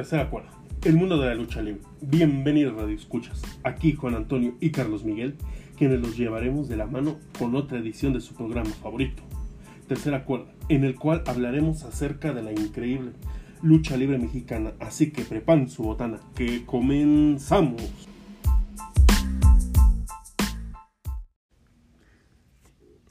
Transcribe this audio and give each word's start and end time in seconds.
Tercera 0.00 0.30
cuerda. 0.30 0.48
El 0.82 0.96
mundo 0.96 1.18
de 1.18 1.28
la 1.28 1.34
lucha 1.34 1.60
libre. 1.60 1.82
Bienvenidos 2.00 2.74
Radio 2.74 2.96
Escuchas. 2.96 3.42
Aquí 3.64 3.92
Juan 3.92 4.14
Antonio 4.14 4.56
y 4.58 4.70
Carlos 4.70 5.04
Miguel, 5.04 5.36
quienes 5.76 6.00
los 6.00 6.16
llevaremos 6.16 6.70
de 6.70 6.78
la 6.78 6.86
mano 6.86 7.18
con 7.38 7.54
otra 7.54 7.78
edición 7.78 8.14
de 8.14 8.22
su 8.22 8.32
programa 8.32 8.70
favorito. 8.70 9.22
Tercera 9.88 10.24
cuerda, 10.24 10.54
en 10.70 10.84
el 10.84 10.94
cual 10.94 11.22
hablaremos 11.26 11.84
acerca 11.84 12.32
de 12.32 12.42
la 12.42 12.50
increíble 12.50 13.12
lucha 13.62 13.98
libre 13.98 14.16
mexicana. 14.16 14.72
Así 14.80 15.10
que 15.10 15.22
preparen 15.22 15.68
su 15.68 15.82
botana, 15.82 16.18
que 16.34 16.64
comenzamos. 16.64 17.82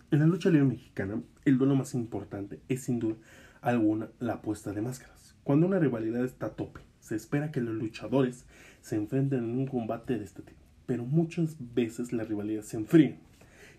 En 0.09 0.19
la 0.21 0.25
lucha 0.25 0.49
libre 0.49 0.69
mexicana, 0.69 1.21
el 1.46 1.60
duelo 1.60 1.75
más 1.75 1.93
importante 1.93 2.61
es 2.68 2.86
sin 2.86 2.97
duda 2.97 3.18
alguna 3.61 4.10
la 4.18 4.33
apuesta 4.33 4.74
de 4.74 4.82
máscaras. 4.82 5.29
Cuando 5.49 5.65
una 5.65 5.79
rivalidad 5.79 6.23
está 6.23 6.45
a 6.45 6.51
tope, 6.51 6.81
se 6.99 7.15
espera 7.15 7.51
que 7.51 7.59
los 7.59 7.73
luchadores 7.73 8.45
se 8.81 8.97
enfrenten 8.97 9.39
en 9.39 9.57
un 9.57 9.65
combate 9.65 10.15
de 10.15 10.23
este 10.23 10.43
tipo, 10.43 10.59
pero 10.85 11.05
muchas 11.05 11.55
veces 11.73 12.13
la 12.13 12.23
rivalidad 12.23 12.61
se 12.61 12.77
enfría 12.77 13.17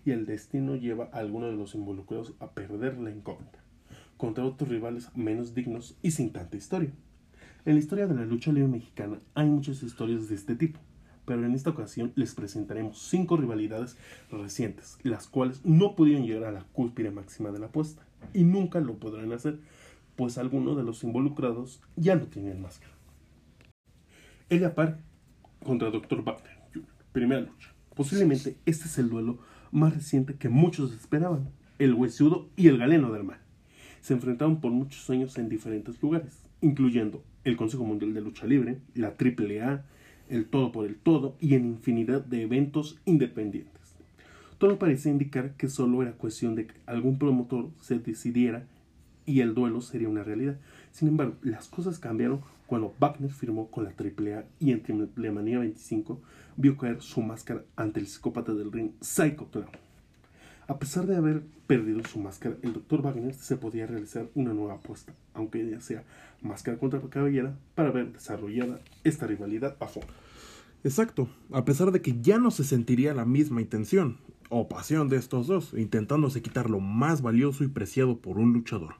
y 0.03 0.11
el 0.11 0.25
destino 0.25 0.75
lleva 0.75 1.07
a 1.13 1.19
alguno 1.19 1.47
de 1.47 1.55
los 1.55 1.73
involucrados 1.73 2.33
a 2.41 2.51
perder 2.51 2.97
la 2.97 3.09
incógnita 3.09 3.59
contra 4.17 4.43
otros 4.43 4.69
rivales 4.69 5.15
menos 5.15 5.55
dignos 5.55 5.97
y 6.01 6.11
sin 6.11 6.33
tanta 6.33 6.57
historia. 6.57 6.91
En 7.63 7.75
la 7.75 7.79
historia 7.79 8.05
de 8.05 8.15
la 8.15 8.25
lucha 8.25 8.51
libre 8.51 8.67
mexicana 8.67 9.21
hay 9.33 9.47
muchas 9.47 9.81
historias 9.81 10.27
de 10.27 10.35
este 10.35 10.57
tipo, 10.57 10.81
pero 11.23 11.45
en 11.45 11.53
esta 11.53 11.69
ocasión 11.69 12.11
les 12.15 12.35
presentaremos 12.35 13.01
cinco 13.01 13.37
rivalidades 13.37 13.95
recientes, 14.29 14.97
las 15.03 15.25
cuales 15.27 15.61
no 15.63 15.95
pudieron 15.95 16.25
llegar 16.25 16.49
a 16.49 16.51
la 16.51 16.65
cúspide 16.73 17.11
máxima 17.11 17.49
de 17.51 17.59
la 17.59 17.67
apuesta 17.67 18.05
y 18.33 18.43
nunca 18.43 18.81
lo 18.81 18.95
podrán 18.99 19.31
hacer, 19.31 19.59
pues 20.15 20.37
algunos 20.37 20.77
de 20.77 20.83
los 20.83 21.03
involucrados 21.03 21.81
ya 21.95 22.15
no 22.15 22.25
tienen 22.27 22.61
máscara. 22.61 22.93
Elia 24.49 24.75
Park 24.75 24.99
contra 25.63 25.89
Dr. 25.89 26.23
Wagner 26.23 26.57
Jr. 26.73 26.89
Primera 27.11 27.41
lucha. 27.41 27.73
Posiblemente 27.95 28.57
este 28.65 28.85
es 28.85 28.97
el 28.97 29.09
duelo 29.09 29.39
más 29.71 29.93
reciente 29.93 30.35
que 30.35 30.49
muchos 30.49 30.93
esperaban, 30.93 31.49
el 31.79 31.93
huesudo 31.93 32.49
y 32.55 32.67
el 32.67 32.77
galeno 32.77 33.11
del 33.11 33.23
mal. 33.23 33.39
Se 34.01 34.13
enfrentaron 34.13 34.59
por 34.59 34.71
muchos 34.71 35.09
años 35.09 35.37
en 35.37 35.49
diferentes 35.49 36.01
lugares, 36.01 36.43
incluyendo 36.61 37.23
el 37.43 37.57
Consejo 37.57 37.85
Mundial 37.85 38.13
de 38.13 38.21
Lucha 38.21 38.45
Libre, 38.45 38.79
la 38.93 39.15
AAA, 39.17 39.85
el 40.29 40.45
Todo 40.45 40.71
por 40.71 40.85
el 40.85 40.95
Todo 40.95 41.35
y 41.39 41.55
en 41.55 41.65
infinidad 41.65 42.23
de 42.23 42.43
eventos 42.43 42.99
independientes. 43.05 43.95
Todo 44.57 44.77
parecía 44.77 45.11
indicar 45.11 45.55
que 45.55 45.69
solo 45.69 46.01
era 46.01 46.13
cuestión 46.13 46.55
de 46.55 46.67
que 46.67 46.75
algún 46.85 47.17
promotor 47.17 47.71
se 47.79 47.97
decidiera 47.99 48.67
y 49.31 49.39
el 49.39 49.55
duelo 49.55 49.79
sería 49.81 50.09
una 50.09 50.23
realidad. 50.23 50.57
Sin 50.91 51.07
embargo, 51.07 51.35
las 51.41 51.69
cosas 51.69 51.99
cambiaron 51.99 52.41
cuando 52.67 52.93
Wagner 52.99 53.31
firmó 53.31 53.71
con 53.71 53.85
la 53.85 53.91
AAA 53.91 54.43
y 54.59 54.71
en 54.71 54.83
Triplemanía 54.83 55.59
25 55.59 56.21
vio 56.57 56.77
caer 56.77 57.01
su 57.01 57.21
máscara 57.21 57.63
ante 57.77 58.01
el 58.01 58.07
psicópata 58.07 58.53
del 58.53 58.71
ring 58.71 58.91
Psycho 58.99 59.47
Clown. 59.49 59.69
A 60.67 60.79
pesar 60.79 61.05
de 61.05 61.15
haber 61.15 61.43
perdido 61.65 62.01
su 62.03 62.19
máscara, 62.19 62.55
el 62.61 62.73
Dr. 62.73 63.01
Wagner 63.01 63.33
se 63.33 63.57
podía 63.57 63.87
realizar 63.87 64.27
una 64.35 64.53
nueva 64.53 64.75
apuesta, 64.75 65.13
aunque 65.33 65.69
ya 65.69 65.79
sea 65.79 66.03
máscara 66.41 66.77
contra 66.77 66.99
cabellera, 67.01 67.55
para 67.75 67.91
ver 67.91 68.11
desarrollada 68.11 68.79
esta 69.03 69.27
rivalidad 69.27 69.77
a 69.79 69.87
fondo. 69.87 70.11
Exacto, 70.83 71.29
a 71.51 71.63
pesar 71.63 71.91
de 71.91 72.01
que 72.01 72.21
ya 72.21 72.37
no 72.37 72.51
se 72.51 72.63
sentiría 72.63 73.13
la 73.13 73.25
misma 73.25 73.61
intención 73.61 74.17
o 74.49 74.67
pasión 74.67 75.07
de 75.09 75.17
estos 75.17 75.47
dos, 75.47 75.73
intentándose 75.73 76.41
quitar 76.41 76.69
lo 76.69 76.79
más 76.79 77.21
valioso 77.21 77.63
y 77.63 77.67
preciado 77.67 78.17
por 78.17 78.37
un 78.37 78.51
luchador, 78.51 78.95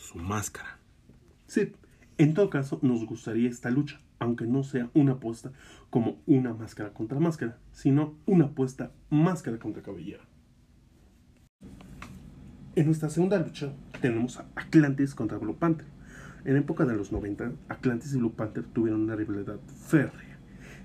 su 0.00 0.18
máscara. 0.18 0.78
Sí, 1.46 1.72
en 2.18 2.34
todo 2.34 2.50
caso 2.50 2.78
nos 2.82 3.04
gustaría 3.04 3.48
esta 3.48 3.70
lucha, 3.70 4.00
aunque 4.18 4.46
no 4.46 4.62
sea 4.62 4.90
una 4.94 5.12
apuesta 5.12 5.52
como 5.90 6.20
una 6.26 6.54
máscara 6.54 6.92
contra 6.92 7.20
máscara, 7.20 7.58
sino 7.72 8.14
una 8.26 8.46
apuesta 8.46 8.92
máscara 9.10 9.58
contra 9.58 9.82
cabellera. 9.82 10.24
En 12.76 12.86
nuestra 12.86 13.10
segunda 13.10 13.38
lucha 13.38 13.72
tenemos 14.00 14.38
a 14.38 14.46
Atlantis 14.54 15.14
contra 15.14 15.38
Blue 15.38 15.56
Panther. 15.56 15.86
En 16.44 16.56
época 16.56 16.86
de 16.86 16.96
los 16.96 17.12
90, 17.12 17.52
Atlantis 17.68 18.14
y 18.14 18.18
Blue 18.18 18.32
Panther 18.32 18.64
tuvieron 18.64 19.02
una 19.02 19.16
rivalidad 19.16 19.60
férrea 19.88 20.29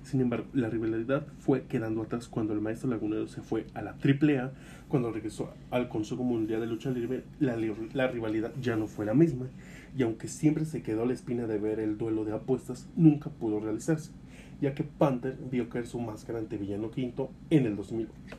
sin 0.06 0.22
embargo, 0.22 0.46
la 0.54 0.70
rivalidad 0.70 1.26
fue 1.40 1.64
quedando 1.64 2.04
atrás 2.04 2.28
cuando 2.28 2.54
el 2.54 2.62
maestro 2.62 2.90
lagunero 2.90 3.28
se 3.28 3.42
fue 3.42 3.66
a 3.74 3.82
la 3.82 3.92
AAA, 3.94 4.52
cuando 4.88 5.12
regresó 5.12 5.52
al 5.72 5.90
Consejo 5.90 6.24
Mundial 6.24 6.62
de 6.62 6.68
Lucha 6.68 6.92
Libre, 6.92 7.24
la, 7.40 7.56
rivalidad 8.08 8.52
ya 8.62 8.76
no 8.76 8.86
fue 8.86 9.06
la 9.06 9.16
misma, 9.16 9.48
y 9.98 10.04
aunque 10.04 10.28
siempre 10.28 10.66
se 10.66 10.84
quedó 10.84 11.08
la 11.08 11.14
espina 11.14 11.48
de 11.48 11.58
ver 11.58 11.80
el 11.80 11.98
duelo 11.98 12.24
de 12.24 12.34
apuestas, 12.34 12.88
nunca 12.96 13.32
pudo 13.32 13.60
realizarse, 13.60 14.12
ya 14.62 14.76
que 14.76 14.84
Panther 14.84 15.40
vio 15.50 15.70
caer 15.70 15.88
su 15.88 16.00
máscara 16.00 16.38
ante 16.38 16.58
Villano 16.58 16.92
Quinto 16.92 17.32
en 17.50 17.66
el 17.66 17.76
2008. 17.76 18.38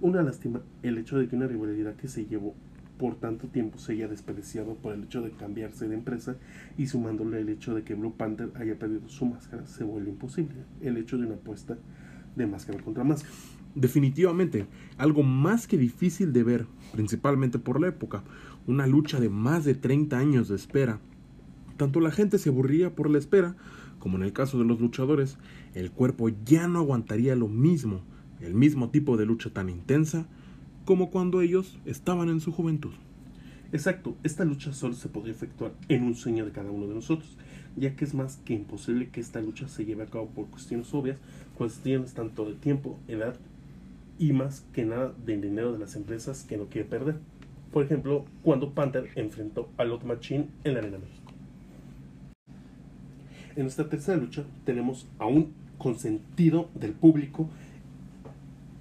Una 0.00 0.20
lástima 0.22 0.62
el 0.82 0.98
hecho 0.98 1.16
de 1.16 1.28
que 1.28 1.36
una 1.36 1.46
rivalidad 1.46 1.94
que 1.94 2.08
se 2.08 2.26
llevó 2.26 2.56
por 2.98 3.16
tanto 3.16 3.48
tiempo 3.48 3.78
se 3.78 3.92
haya 3.92 4.08
despreciado 4.08 4.74
por 4.74 4.94
el 4.94 5.04
hecho 5.04 5.22
de 5.22 5.32
cambiarse 5.32 5.88
de 5.88 5.94
empresa 5.94 6.36
y 6.78 6.86
sumándole 6.86 7.40
el 7.40 7.48
hecho 7.48 7.74
de 7.74 7.82
que 7.82 7.94
Blue 7.94 8.14
Panther 8.16 8.50
haya 8.54 8.78
perdido 8.78 9.08
su 9.08 9.26
máscara, 9.26 9.66
se 9.66 9.84
vuelve 9.84 10.10
imposible 10.10 10.64
el 10.80 10.96
hecho 10.96 11.18
de 11.18 11.26
una 11.26 11.34
apuesta 11.34 11.76
de 12.36 12.46
máscara 12.46 12.82
contra 12.82 13.04
máscara. 13.04 13.32
Definitivamente, 13.74 14.66
algo 14.98 15.24
más 15.24 15.66
que 15.66 15.76
difícil 15.76 16.32
de 16.32 16.44
ver, 16.44 16.66
principalmente 16.92 17.58
por 17.58 17.80
la 17.80 17.88
época, 17.88 18.22
una 18.66 18.86
lucha 18.86 19.18
de 19.18 19.28
más 19.28 19.64
de 19.64 19.74
30 19.74 20.16
años 20.16 20.48
de 20.48 20.56
espera. 20.56 21.00
Tanto 21.76 21.98
la 21.98 22.12
gente 22.12 22.38
se 22.38 22.50
aburría 22.50 22.94
por 22.94 23.10
la 23.10 23.18
espera, 23.18 23.56
como 23.98 24.16
en 24.16 24.22
el 24.22 24.32
caso 24.32 24.58
de 24.58 24.64
los 24.64 24.80
luchadores, 24.80 25.38
el 25.74 25.90
cuerpo 25.90 26.28
ya 26.44 26.68
no 26.68 26.78
aguantaría 26.78 27.34
lo 27.34 27.48
mismo, 27.48 28.02
el 28.40 28.54
mismo 28.54 28.90
tipo 28.90 29.16
de 29.16 29.26
lucha 29.26 29.50
tan 29.50 29.68
intensa, 29.68 30.28
como 30.84 31.10
cuando 31.10 31.40
ellos 31.40 31.78
estaban 31.84 32.28
en 32.28 32.40
su 32.40 32.52
juventud. 32.52 32.92
Exacto, 33.72 34.16
esta 34.22 34.44
lucha 34.44 34.72
solo 34.72 34.94
se 34.94 35.08
podría 35.08 35.32
efectuar 35.32 35.72
en 35.88 36.04
un 36.04 36.14
sueño 36.14 36.44
de 36.44 36.52
cada 36.52 36.70
uno 36.70 36.86
de 36.86 36.94
nosotros, 36.94 37.36
ya 37.76 37.96
que 37.96 38.04
es 38.04 38.14
más 38.14 38.36
que 38.44 38.54
imposible 38.54 39.08
que 39.08 39.20
esta 39.20 39.40
lucha 39.40 39.66
se 39.68 39.84
lleve 39.84 40.04
a 40.04 40.06
cabo 40.06 40.28
por 40.28 40.46
cuestiones 40.46 40.92
obvias, 40.94 41.18
cuestiones 41.56 42.14
tanto 42.14 42.44
de 42.44 42.54
tiempo, 42.54 42.98
edad 43.08 43.36
y 44.18 44.32
más 44.32 44.64
que 44.72 44.84
nada 44.84 45.12
de 45.26 45.38
dinero 45.38 45.72
de 45.72 45.78
las 45.78 45.96
empresas 45.96 46.44
que 46.44 46.56
no 46.56 46.66
quiere 46.66 46.88
perder. 46.88 47.16
Por 47.72 47.82
ejemplo, 47.82 48.26
cuando 48.42 48.74
Panther 48.74 49.10
enfrentó 49.16 49.68
a 49.76 49.84
Lot 49.84 50.04
Machine 50.04 50.46
en 50.62 50.74
la 50.74 50.78
Arena 50.78 50.98
México. 50.98 51.32
En 53.56 53.66
esta 53.66 53.88
tercera 53.88 54.16
lucha 54.16 54.44
tenemos 54.64 55.08
a 55.18 55.26
un 55.26 55.52
consentido 55.78 56.68
del 56.74 56.92
público 56.92 57.48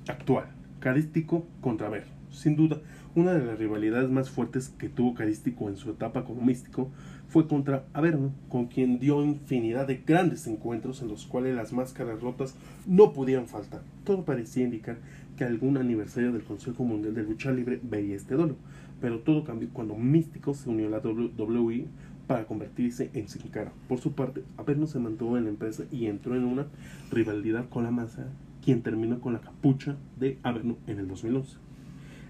actual, 0.08 0.46
Carístico 0.84 1.46
contra 1.62 1.88
Ver. 1.88 2.04
Sin 2.30 2.58
duda, 2.58 2.82
una 3.16 3.32
de 3.32 3.46
las 3.46 3.58
rivalidades 3.58 4.10
más 4.10 4.30
fuertes 4.30 4.68
que 4.68 4.90
tuvo 4.90 5.14
Carístico 5.14 5.70
en 5.70 5.78
su 5.78 5.90
etapa 5.90 6.26
como 6.26 6.42
místico 6.42 6.92
fue 7.30 7.48
contra 7.48 7.86
Averno, 7.94 8.34
con 8.50 8.66
quien 8.66 9.00
dio 9.00 9.24
infinidad 9.24 9.88
de 9.88 10.04
grandes 10.06 10.46
encuentros 10.46 11.02
en 11.02 11.08
los 11.08 11.26
cuales 11.26 11.56
las 11.56 11.72
máscaras 11.72 12.20
rotas 12.20 12.56
no 12.86 13.14
podían 13.14 13.48
faltar. 13.48 13.80
Todo 14.04 14.26
parecía 14.26 14.66
indicar 14.66 14.98
que 15.38 15.46
algún 15.46 15.78
aniversario 15.78 16.34
del 16.34 16.44
Consejo 16.44 16.84
Mundial 16.84 17.16
de 17.16 17.24
Lucha 17.24 17.52
Libre 17.52 17.80
veía 17.82 18.18
este 18.18 18.36
duelo, 18.36 18.58
pero 19.00 19.20
todo 19.20 19.46
cambió 19.46 19.70
cuando 19.72 19.96
Místico 19.96 20.54
se 20.54 20.70
unió 20.70 20.88
a 20.88 20.90
la 20.90 20.98
WWE 20.98 21.86
para 22.28 22.44
convertirse 22.44 23.10
en 23.14 23.30
Sin 23.30 23.44
Cara. 23.44 23.72
Por 23.88 24.02
su 24.02 24.12
parte, 24.12 24.44
Averno 24.58 24.86
se 24.88 25.00
mantuvo 25.00 25.38
en 25.38 25.46
la 25.46 25.50
empresa 25.50 25.86
y 25.94 26.08
entró 26.08 26.36
en 26.36 26.44
una 26.44 26.66
rivalidad 27.10 27.70
con 27.70 27.86
la 27.86 27.92
masa 27.92 28.28
quien 28.64 28.82
terminó 28.82 29.20
con 29.20 29.34
la 29.34 29.42
capucha 29.42 29.98
de 30.20 30.38
Averno 30.44 30.78
en 30.88 31.00
el 31.00 31.08
2011. 31.08 31.58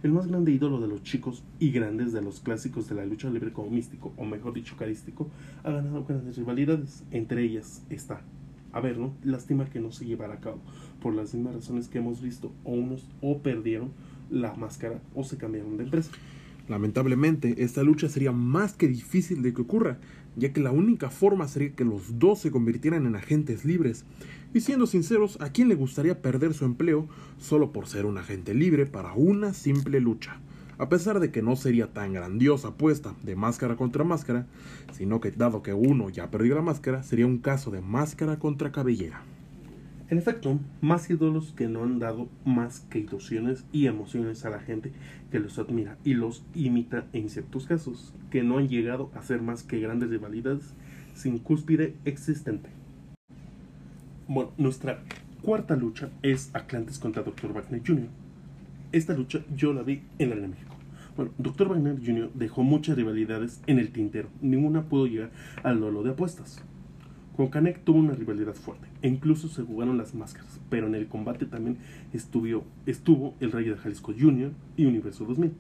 El 0.04 0.12
más 0.12 0.28
grande 0.28 0.52
ídolo 0.52 0.82
de 0.82 0.88
los 0.88 1.04
chicos 1.04 1.44
y 1.60 1.72
grandes 1.72 2.12
de 2.12 2.22
los 2.22 2.42
clásicos 2.42 2.90
de 2.90 2.96
la 2.96 3.06
lucha 3.06 3.30
libre 3.30 3.54
como 3.54 3.70
místico, 3.70 4.12
o 4.18 4.26
mejor 4.26 4.54
dicho 4.54 4.76
carístico, 4.76 5.30
ha 5.64 5.72
ganado 5.72 6.04
grandes 6.04 6.36
rivalidades. 6.36 7.04
Entre 7.12 7.44
ellas 7.44 7.86
está 7.90 8.22
Averno, 8.74 9.14
lástima 9.24 9.70
que 9.70 9.80
no 9.80 9.92
se 9.92 10.06
llevará 10.06 10.34
a 10.34 10.40
cabo, 10.40 10.60
por 11.02 11.14
las 11.14 11.34
mismas 11.34 11.56
razones 11.56 11.88
que 11.88 12.00
hemos 12.00 12.22
visto, 12.22 12.52
o 12.64 12.72
unos 12.72 13.08
o 13.22 13.38
perdieron 13.38 13.92
la 14.30 14.56
máscara 14.56 15.00
o 15.14 15.24
se 15.24 15.38
cambiaron 15.38 15.78
de 15.78 15.84
empresa. 15.84 16.12
Lamentablemente, 16.68 17.64
esta 17.64 17.84
lucha 17.84 18.10
sería 18.10 18.32
más 18.32 18.74
que 18.74 18.88
difícil 18.88 19.42
de 19.42 19.54
que 19.54 19.62
ocurra, 19.62 20.00
ya 20.36 20.54
que 20.54 20.62
la 20.62 20.72
única 20.72 21.10
forma 21.10 21.48
sería 21.48 21.76
que 21.76 21.86
los 21.86 22.20
dos 22.20 22.40
se 22.40 22.52
convirtieran 22.52 23.06
en 23.06 23.16
agentes 23.16 23.66
libres. 23.66 24.06
Y 24.54 24.62
siendo 24.62 24.86
sinceros, 24.86 25.42
¿a 25.42 25.50
quién 25.50 25.68
le 25.68 25.74
gustaría 25.74 26.22
perder 26.22 26.54
su 26.54 26.66
empleo 26.66 27.08
solo 27.40 27.72
por 27.72 27.88
ser 27.88 28.06
un 28.06 28.20
agente 28.20 28.54
libre 28.54 28.86
para 28.86 29.14
una 29.14 29.52
simple 29.52 30.00
lucha? 30.00 30.38
A 30.78 30.90
pesar 30.90 31.20
de 31.20 31.32
que 31.32 31.42
no 31.42 31.56
sería 31.56 31.92
tan 31.92 32.14
grandiosa 32.14 32.70
apuesta 32.70 33.16
de 33.24 33.36
máscara 33.36 33.78
contra 33.78 34.04
máscara, 34.04 34.46
sino 34.92 35.20
que 35.22 35.32
dado 35.32 35.64
que 35.64 35.74
uno 35.74 36.12
ya 36.12 36.30
perdió 36.30 36.54
la 36.54 36.62
máscara, 36.62 37.02
sería 37.02 37.26
un 37.26 37.40
caso 37.40 37.72
de 37.72 37.82
máscara 37.82 38.38
contra 38.38 38.72
cabellera. 38.72 39.24
En 40.10 40.20
efecto, 40.20 40.60
más 40.82 41.10
ídolos 41.10 41.54
que 41.54 41.68
no 41.68 41.84
han 41.84 41.98
dado 41.98 42.30
más 42.46 42.82
que 42.82 43.00
ilusiones 43.00 43.66
y 43.72 43.88
emociones 43.88 44.46
a 44.46 44.52
la 44.52 44.60
gente 44.60 44.92
que 45.32 45.40
los 45.40 45.58
admira 45.58 45.98
y 46.04 46.14
los 46.14 46.44
imita 46.54 47.08
en 47.14 47.32
ciertos 47.32 47.66
casos, 47.66 48.14
que 48.30 48.44
no 48.44 48.60
han 48.60 48.70
llegado 48.70 49.10
a 49.16 49.24
ser 49.24 49.42
más 49.42 49.64
que 49.64 49.80
grandes 49.80 50.12
rivalidades, 50.12 50.74
sin 51.16 51.40
cúspide 51.40 51.96
existente. 52.06 52.83
Bueno, 54.26 54.52
nuestra 54.58 55.00
cuarta 55.42 55.76
lucha 55.76 56.10
es 56.22 56.50
Atlantis 56.54 56.98
contra 56.98 57.24
Dr. 57.24 57.52
Wagner 57.52 57.82
Jr. 57.86 58.08
Esta 58.94 59.14
lucha 59.14 59.44
yo 59.54 59.74
la 59.74 59.84
vi 59.84 60.02
en 60.18 60.30
la 60.30 60.38
de 60.38 60.48
México. 60.48 60.74
Bueno, 61.18 61.32
Dr. 61.38 61.68
Wagner 61.68 61.98
Jr. 61.98 62.32
dejó 62.34 62.64
muchas 62.64 62.96
rivalidades 62.96 63.62
en 63.68 63.80
el 63.80 63.92
tintero, 63.92 64.30
ninguna 64.42 64.84
pudo 64.84 65.08
llegar 65.08 65.32
al 65.62 65.82
duelo 65.82 66.04
de 66.04 66.12
apuestas. 66.12 66.64
Con 67.36 67.50
Canek 67.50 67.84
tuvo 67.84 68.00
una 68.00 68.14
rivalidad 68.14 68.54
fuerte 68.54 68.88
e 69.02 69.10
incluso 69.10 69.50
se 69.50 69.64
jugaron 69.64 69.98
las 69.98 70.16
máscaras, 70.16 70.62
pero 70.70 70.88
en 70.88 70.96
el 70.96 71.10
combate 71.10 71.46
también 71.46 71.80
estuvo, 72.14 72.64
estuvo 72.86 73.36
el 73.42 73.52
Rayo 73.52 73.76
de 73.76 73.82
Jalisco 73.82 74.14
Jr. 74.18 74.54
y 74.78 74.86
Universo 74.86 75.26
2000, 75.26 75.52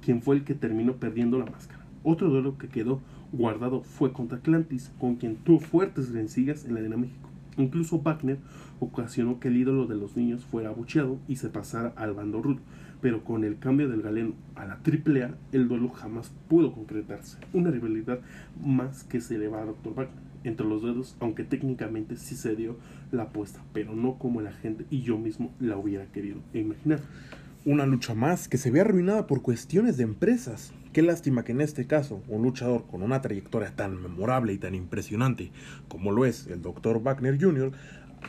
quien 0.00 0.22
fue 0.22 0.36
el 0.36 0.44
que 0.44 0.54
terminó 0.54 0.94
perdiendo 0.94 1.40
la 1.40 1.46
máscara. 1.46 1.84
Otro 2.04 2.28
duelo 2.28 2.56
que 2.56 2.68
quedó 2.68 3.00
guardado 3.32 3.82
fue 3.82 4.12
contra 4.12 4.38
Atlantis, 4.38 4.92
con 5.00 5.16
quien 5.16 5.34
tuvo 5.34 5.58
fuertes 5.58 6.12
rencillas 6.12 6.64
en 6.64 6.74
la 6.74 6.80
Arena 6.80 6.96
México. 6.96 7.31
Incluso 7.56 8.00
Wagner 8.00 8.38
ocasionó 8.80 9.38
que 9.38 9.48
el 9.48 9.56
ídolo 9.56 9.86
de 9.86 9.96
los 9.96 10.16
niños 10.16 10.44
fuera 10.44 10.70
abucheado 10.70 11.18
y 11.28 11.36
se 11.36 11.48
pasara 11.48 11.92
al 11.96 12.14
bando 12.14 12.42
rudo, 12.42 12.60
pero 13.00 13.24
con 13.24 13.44
el 13.44 13.58
cambio 13.58 13.88
del 13.88 14.02
galeno 14.02 14.34
a 14.54 14.64
la 14.64 14.74
AAA, 14.74 15.34
el 15.52 15.68
duelo 15.68 15.90
jamás 15.90 16.32
pudo 16.48 16.72
concretarse. 16.72 17.38
Una 17.52 17.70
rivalidad 17.70 18.20
más 18.64 19.04
que 19.04 19.20
se 19.20 19.36
eleva 19.36 19.62
a 19.62 19.66
Dr. 19.66 19.94
Wagner 19.94 20.32
entre 20.44 20.66
los 20.66 20.82
dedos, 20.82 21.16
aunque 21.20 21.44
técnicamente 21.44 22.16
sí 22.16 22.34
se 22.34 22.56
dio 22.56 22.76
la 23.10 23.24
apuesta, 23.24 23.62
pero 23.72 23.94
no 23.94 24.18
como 24.18 24.40
la 24.40 24.52
gente 24.52 24.86
y 24.90 25.02
yo 25.02 25.18
mismo 25.18 25.52
la 25.60 25.76
hubiera 25.76 26.06
querido 26.06 26.40
imaginar. 26.52 27.00
Una 27.64 27.86
lucha 27.86 28.12
más 28.12 28.48
que 28.48 28.58
se 28.58 28.72
ve 28.72 28.80
arruinada 28.80 29.28
por 29.28 29.40
cuestiones 29.40 29.96
de 29.96 30.02
empresas. 30.02 30.72
Qué 30.92 31.00
lástima 31.00 31.44
que 31.44 31.52
en 31.52 31.60
este 31.60 31.86
caso 31.86 32.20
un 32.26 32.42
luchador 32.42 32.88
con 32.88 33.02
una 33.02 33.22
trayectoria 33.22 33.76
tan 33.76 34.02
memorable 34.02 34.52
y 34.52 34.58
tan 34.58 34.74
impresionante 34.74 35.52
como 35.86 36.10
lo 36.10 36.26
es 36.26 36.48
el 36.48 36.60
Dr. 36.60 37.00
Wagner 37.00 37.40
Jr. 37.40 37.70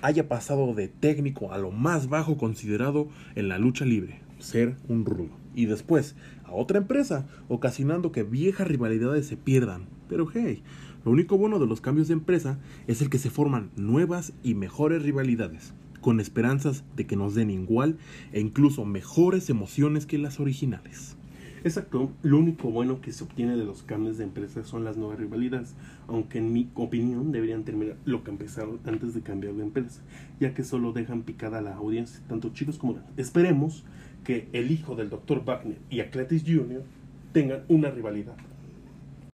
haya 0.03 0.27
pasado 0.27 0.75
de 0.75 0.87
técnico 0.87 1.51
a 1.51 1.57
lo 1.57 1.71
más 1.71 2.09
bajo 2.09 2.37
considerado 2.37 3.07
en 3.33 3.49
la 3.49 3.57
lucha 3.57 3.85
libre, 3.85 4.19
ser 4.37 4.75
un 4.87 5.03
rudo. 5.03 5.31
Y 5.55 5.65
después 5.65 6.15
a 6.43 6.51
otra 6.51 6.77
empresa, 6.77 7.25
ocasionando 7.47 8.11
que 8.11 8.21
viejas 8.21 8.67
rivalidades 8.67 9.25
se 9.25 9.35
pierdan. 9.35 9.87
Pero 10.09 10.27
hey, 10.31 10.61
lo 11.05 11.11
único 11.11 11.39
bueno 11.39 11.57
de 11.57 11.65
los 11.65 11.81
cambios 11.81 12.07
de 12.07 12.13
empresa 12.13 12.59
es 12.85 13.01
el 13.01 13.09
que 13.09 13.17
se 13.17 13.31
forman 13.31 13.71
nuevas 13.77 14.33
y 14.43 14.53
mejores 14.53 15.01
rivalidades 15.01 15.73
con 16.03 16.19
esperanzas 16.19 16.83
de 16.95 17.07
que 17.07 17.15
nos 17.15 17.33
den 17.33 17.49
igual 17.49 17.97
e 18.31 18.39
incluso 18.39 18.85
mejores 18.85 19.49
emociones 19.49 20.05
que 20.05 20.19
las 20.19 20.39
originales. 20.39 21.15
Exacto, 21.63 22.11
lo 22.23 22.39
único 22.39 22.69
bueno 22.69 22.99
que 22.99 23.13
se 23.13 23.23
obtiene 23.23 23.55
de 23.55 23.63
los 23.63 23.83
cambios 23.83 24.17
de 24.17 24.25
empresa 24.25 24.65
son 24.65 24.83
las 24.83 24.97
nuevas 24.97 25.17
rivalidades, 25.17 25.75
aunque 26.09 26.39
en 26.39 26.51
mi 26.51 26.69
opinión 26.75 27.31
deberían 27.31 27.63
terminar 27.63 27.95
lo 28.03 28.21
que 28.25 28.31
empezaron 28.31 28.81
antes 28.85 29.13
de 29.13 29.21
cambiar 29.21 29.53
de 29.53 29.63
empresa, 29.63 30.01
ya 30.41 30.53
que 30.53 30.65
solo 30.65 30.91
dejan 30.91 31.23
picada 31.23 31.59
a 31.59 31.61
la 31.61 31.75
audiencia, 31.75 32.21
tanto 32.27 32.49
chicos 32.49 32.77
como 32.77 32.95
grandes. 32.95 33.17
Esperemos 33.17 33.85
que 34.25 34.49
el 34.51 34.71
hijo 34.71 34.95
del 34.95 35.09
Dr. 35.09 35.45
Wagner 35.45 35.77
y 35.89 36.01
Atletis 36.01 36.43
Jr. 36.45 36.83
tengan 37.31 37.63
una 37.69 37.89
rivalidad. 37.91 38.35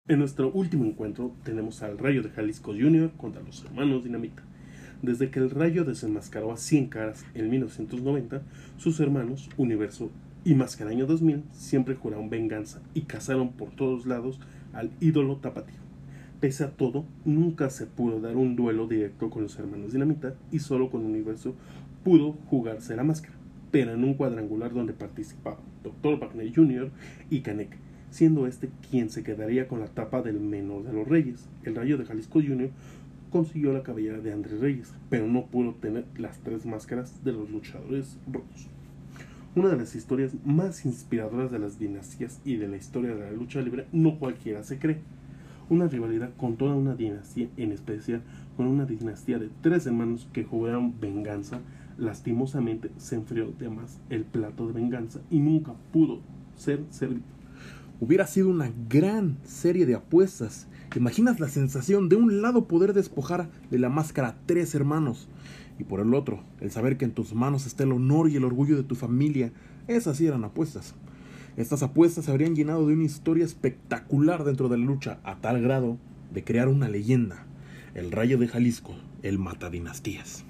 En 0.08 0.18
nuestro 0.18 0.52
último 0.52 0.86
encuentro 0.86 1.32
tenemos 1.44 1.84
al 1.84 2.00
Rayo 2.00 2.24
de 2.24 2.30
Jalisco 2.30 2.74
Jr. 2.74 3.12
contra 3.18 3.44
los 3.44 3.64
hermanos 3.66 4.04
Dinamita. 4.04 4.45
Desde 5.06 5.30
que 5.30 5.38
el 5.38 5.52
rayo 5.52 5.86
desenmascaró 5.86 6.52
a 6.52 6.57
100 6.57 6.88
caras 6.88 7.24
en 7.36 7.48
1990, 7.52 8.42
sus 8.78 9.00
hermanos, 9.00 9.52
Universo 9.56 10.10
y 10.44 10.56
Mascaraño 10.56 11.06
2000, 11.06 11.44
siempre 11.52 11.94
juraron 11.94 12.31
venganza 12.31 12.81
y 12.96 13.02
cazaron 13.02 13.52
por 13.52 13.69
todos 13.69 14.07
lados 14.07 14.40
al 14.74 14.90
ídolo 15.02 15.36
tapatío. 15.36 15.78
Pese 16.40 16.63
a 16.63 16.72
todo, 16.72 17.06
nunca 17.24 17.69
se 17.69 17.86
pudo 17.86 18.19
dar 18.19 18.36
un 18.36 18.56
duelo 18.56 18.88
directo 18.88 19.30
con 19.30 19.44
los 19.44 19.60
hermanos 19.60 19.94
Dinamita 19.94 20.34
y 20.52 20.57
solo 20.57 20.90
con 20.90 21.06
Universo 21.06 21.54
pudo 22.04 22.31
jugarse 22.48 22.96
la 22.96 23.04
máscara, 23.04 23.36
pero 23.69 23.94
en 23.94 24.04
un 24.04 24.16
cuadrangular 24.16 24.74
donde 24.74 24.94
participaban 24.94 25.60
Dr. 25.84 26.19
Wagner 26.19 26.51
Jr. 26.51 26.90
y 27.30 27.42
Kanek, 27.42 27.78
siendo 28.10 28.48
este 28.48 28.72
quien 28.90 29.12
se 29.12 29.22
quedaría 29.22 29.68
con 29.68 29.81
la 29.81 29.88
tapa 29.88 30.24
del 30.24 30.40
menor 30.40 30.84
de 30.84 30.94
los 30.94 31.08
reyes. 31.08 31.48
El 31.63 31.75
Rayo 31.75 32.00
de 32.00 32.06
Jalisco 32.06 32.42
Jr 32.42 32.72
consiguió 33.36 33.74
la 33.74 33.84
cabellera 33.84 34.22
de 34.22 34.32
Andrés 34.32 34.62
Reyes, 34.62 34.94
pero 35.10 35.28
no 35.28 35.48
pudo 35.48 35.74
tener 35.74 36.06
las 36.18 36.40
tres 36.40 36.66
máscaras 36.66 37.22
de 37.26 37.34
los 37.34 37.50
luchadores 37.50 38.18
rojos. 38.32 38.70
Una 39.58 39.68
de 39.68 39.76
las 39.76 39.94
historias 39.94 40.32
más 40.46 40.86
inspiradoras 40.86 41.52
de 41.52 41.60
las 41.60 41.78
dinastías 41.78 42.40
y 42.46 42.56
de 42.56 42.70
la 42.70 42.78
historia 42.78 43.14
de 43.14 43.26
la 43.26 43.32
lucha 43.34 43.60
libre 43.60 43.88
no 43.92 44.20
cualquiera 44.20 44.64
se 44.64 44.80
cree. 44.80 45.02
Una 45.70 45.90
rivalidad 45.90 46.30
con 46.38 46.56
toda 46.56 46.76
una 46.76 46.96
dinastía, 46.96 47.50
en 47.58 47.74
especial 47.74 48.22
con 48.56 48.68
una 48.68 48.86
dinastía 48.86 49.38
de 49.38 49.50
tres 49.62 49.86
hermanos 49.86 50.30
que 50.32 50.46
jugaron 50.46 50.98
venganza, 51.02 51.60
lastimosamente 51.98 52.90
se 52.96 53.16
enfrió 53.16 53.52
de 53.52 53.68
más 53.68 54.00
el 54.10 54.24
plato 54.24 54.66
de 54.66 54.72
venganza 54.72 55.20
y 55.30 55.40
nunca 55.40 55.74
pudo 55.92 56.22
ser 56.56 56.86
servido. 56.90 57.26
Hubiera 58.00 58.28
sido 58.28 58.48
una 58.48 58.72
gran 58.88 59.40
serie 59.44 59.86
de 59.86 59.96
apuestas 59.96 60.70
imaginas 60.96 61.40
la 61.40 61.50
sensación 61.50 62.10
de 62.10 62.16
un 62.16 62.42
lado 62.42 62.68
poder 62.68 62.94
despojar 62.94 63.50
de 63.70 63.80
la 63.80 63.90
máscara 63.90 64.38
tres 64.46 64.76
hermanos 64.76 65.28
y 65.80 65.84
por 65.84 66.00
el 66.00 66.14
otro 66.14 66.44
el 66.62 66.72
saber 66.72 66.98
que 66.98 67.06
en 67.06 67.12
tus 67.12 67.34
manos 67.34 67.66
está 67.66 67.84
el 67.84 67.92
honor 67.92 68.30
y 68.30 68.36
el 68.36 68.46
orgullo 68.46 68.78
de 68.78 68.84
tu 68.84 68.96
familia. 68.96 69.52
Esas 69.88 70.18
sí 70.18 70.28
eran 70.28 70.44
apuestas. 70.44 70.96
Estas 71.58 71.84
apuestas 71.84 72.26
se 72.26 72.32
habrían 72.32 72.56
llenado 72.56 72.88
de 72.88 72.94
una 72.94 73.04
historia 73.04 73.46
espectacular 73.46 74.44
dentro 74.44 74.68
de 74.70 74.78
la 74.78 74.86
lucha 74.86 75.20
a 75.24 75.36
tal 75.36 75.62
grado 75.62 75.98
de 76.34 76.44
crear 76.44 76.68
una 76.68 76.90
leyenda. 76.90 77.46
El 77.94 78.12
Rayo 78.12 78.38
de 78.38 78.48
Jalisco, 78.48 78.94
el 79.24 79.40
Matadinastías. 79.40 80.44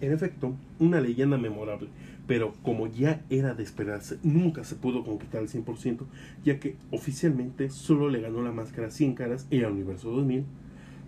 En 0.00 0.12
efecto, 0.12 0.54
una 0.78 1.00
leyenda 1.00 1.36
memorable 1.36 1.88
pero 2.30 2.54
como 2.62 2.86
ya 2.86 3.24
era 3.28 3.54
de 3.54 3.64
esperarse, 3.64 4.20
nunca 4.22 4.62
se 4.62 4.76
pudo 4.76 5.02
concretar 5.02 5.40
al 5.40 5.48
100%, 5.48 6.04
ya 6.44 6.60
que 6.60 6.76
oficialmente 6.92 7.70
solo 7.70 8.08
le 8.08 8.20
ganó 8.20 8.40
la 8.40 8.52
máscara 8.52 8.92
100 8.92 9.14
caras 9.14 9.48
y 9.50 9.64
al 9.64 9.72
Universo 9.72 10.12
2000, 10.12 10.44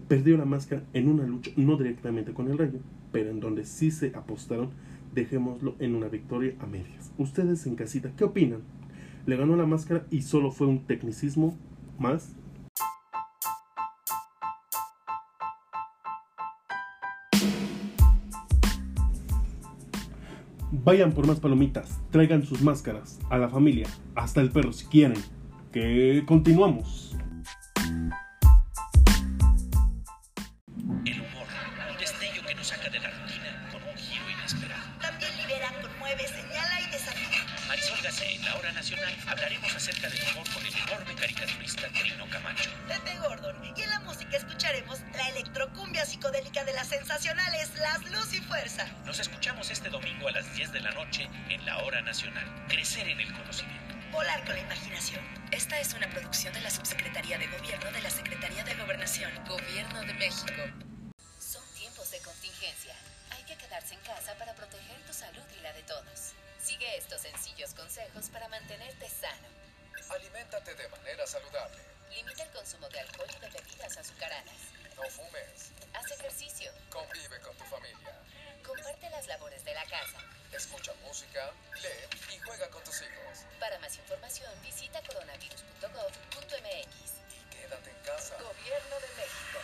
perdió 0.08 0.36
la 0.36 0.46
máscara 0.46 0.82
en 0.94 1.06
una 1.06 1.24
lucha 1.24 1.52
no 1.54 1.76
directamente 1.76 2.32
con 2.32 2.50
el 2.50 2.58
Rayo, 2.58 2.80
pero 3.12 3.30
en 3.30 3.38
donde 3.38 3.66
sí 3.66 3.92
se 3.92 4.10
apostaron, 4.16 4.70
dejémoslo 5.14 5.76
en 5.78 5.94
una 5.94 6.08
victoria 6.08 6.56
a 6.58 6.66
medias. 6.66 7.12
Ustedes 7.18 7.68
en 7.68 7.76
casita, 7.76 8.10
¿qué 8.16 8.24
opinan? 8.24 8.62
¿Le 9.24 9.36
ganó 9.36 9.54
la 9.54 9.64
máscara 9.64 10.04
y 10.10 10.22
solo 10.22 10.50
fue 10.50 10.66
un 10.66 10.86
tecnicismo 10.86 11.56
más? 12.00 12.34
Vayan 20.84 21.12
por 21.12 21.28
más 21.28 21.38
palomitas, 21.38 22.00
traigan 22.10 22.42
sus 22.44 22.60
máscaras, 22.60 23.20
a 23.30 23.38
la 23.38 23.48
familia, 23.48 23.86
hasta 24.16 24.40
el 24.40 24.50
perro 24.50 24.72
si 24.72 24.86
quieren. 24.86 25.22
Que 25.70 26.24
continuamos. 26.26 27.16
El 31.06 31.20
humor, 31.20 31.46
un 31.88 31.98
destello 32.00 32.42
que 32.44 32.54
nos 32.56 32.66
saca 32.66 32.90
de 32.90 32.98
la 32.98 33.10
rutina 33.10 33.68
con 33.70 33.80
un 33.80 33.96
giro 33.96 34.24
inesperado. 34.28 34.81
En 38.04 38.44
la 38.44 38.56
hora 38.56 38.72
nacional, 38.72 39.16
hablaremos 39.28 39.72
acerca 39.76 40.08
del 40.08 40.20
humor 40.32 40.44
con 40.52 40.66
el 40.66 40.74
enorme 40.74 41.14
caricaturista 41.14 41.86
Trino 41.86 42.28
Camacho. 42.30 42.68
Pepe 42.88 43.16
Gordon. 43.18 43.54
Y 43.76 43.82
en 43.82 43.90
la 43.90 44.00
música 44.00 44.36
escucharemos 44.38 44.98
la 45.14 45.28
electrocumbia 45.28 46.04
psicodélica 46.04 46.64
de 46.64 46.72
las 46.72 46.88
sensacionales 46.88 47.70
Las 47.76 48.04
Luz 48.10 48.34
y 48.34 48.40
Fuerza. 48.40 48.88
Nos 49.06 49.20
escuchamos 49.20 49.70
este 49.70 49.88
domingo 49.88 50.26
a 50.26 50.32
las 50.32 50.52
10 50.52 50.72
de 50.72 50.80
la 50.80 50.90
noche 50.90 51.28
en 51.48 51.64
la 51.64 51.78
hora 51.84 52.02
nacional. 52.02 52.44
Crecer 52.66 53.08
en 53.08 53.20
el 53.20 53.32
conocimiento. 53.34 53.94
Volar 54.10 54.44
con 54.44 54.56
la 54.56 54.62
imaginación. 54.62 55.20
Esta 55.52 55.78
es 55.78 55.94
una 55.94 56.10
producción 56.10 56.52
de 56.54 56.60
la 56.60 56.70
Subsecretaría 56.70 57.38
de 57.38 57.46
Gobierno 57.46 57.92
de 57.92 58.02
la 58.02 58.10
Secretaría 58.10 58.64
de 58.64 58.74
Gobernación, 58.74 59.30
Gobierno 59.46 60.00
de 60.00 60.14
México. 60.14 60.60
Son 61.38 61.62
tiempos 61.74 62.10
de 62.10 62.18
contingencia. 62.18 62.96
Hay 63.30 63.44
que 63.44 63.54
quedarse 63.54 63.94
en 63.94 64.00
casa 64.00 64.34
para 64.38 64.54
proteger 64.56 65.00
tu 65.06 65.14
salud 65.14 65.44
y 65.56 65.62
la 65.62 65.72
de 65.72 65.84
todos. 65.84 66.34
Sigue 66.62 66.96
estos 66.96 67.24
sencillos 67.62 67.74
consejos 67.74 68.28
para 68.30 68.48
mantenerte 68.48 69.08
sano. 69.08 69.46
Aliméntate 70.10 70.74
de 70.74 70.88
manera 70.88 71.24
saludable. 71.26 71.78
Limita 72.10 72.42
el 72.42 72.50
consumo 72.50 72.88
de 72.88 72.98
alcohol 73.00 73.28
y 73.30 73.38
de 73.40 73.50
bebidas 73.50 73.96
azucaradas. 73.96 74.52
No 74.96 75.04
fumes. 75.04 75.70
Haz 75.94 76.10
ejercicio. 76.10 76.72
Convive 76.90 77.40
con 77.40 77.56
tu 77.56 77.64
familia. 77.64 78.18
Comparte 78.66 79.08
las 79.10 79.28
labores 79.28 79.64
de 79.64 79.74
la 79.74 79.84
casa. 79.84 80.18
Escucha 80.52 80.92
música, 81.06 81.52
lee 81.82 82.08
y 82.34 82.38
juega 82.40 82.68
con 82.70 82.82
tus 82.84 83.00
hijos. 83.00 83.46
Para 83.60 83.78
más 83.78 83.96
información, 83.96 84.50
visita 84.62 85.00
coronavirus.gov.mx. 85.02 87.50
Quédate 87.50 87.90
en 87.90 87.98
casa. 88.04 88.36
Gobierno 88.42 89.00
de 89.00 89.08
México. 89.16 89.58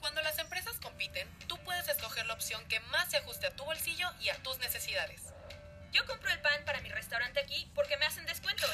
Cuando 0.00 0.20
las 0.22 0.38
empresas 0.38 0.76
compiten, 0.80 1.28
tú 1.46 1.56
puedes 1.58 1.86
escoger 1.88 2.26
la 2.26 2.34
opción 2.34 2.66
que 2.68 2.80
más 2.80 3.08
se 3.10 3.18
ajuste 3.18 3.46
a 3.46 3.54
tu 3.54 3.64
bolsillo 3.64 4.10
y 4.20 4.30
a 4.30 4.42
tus 4.42 4.58
necesidades 4.58 5.31
restaurante 7.12 7.40
aquí 7.40 7.70
porque 7.74 7.98
me 7.98 8.06
hacen 8.06 8.24
descuento. 8.24 8.66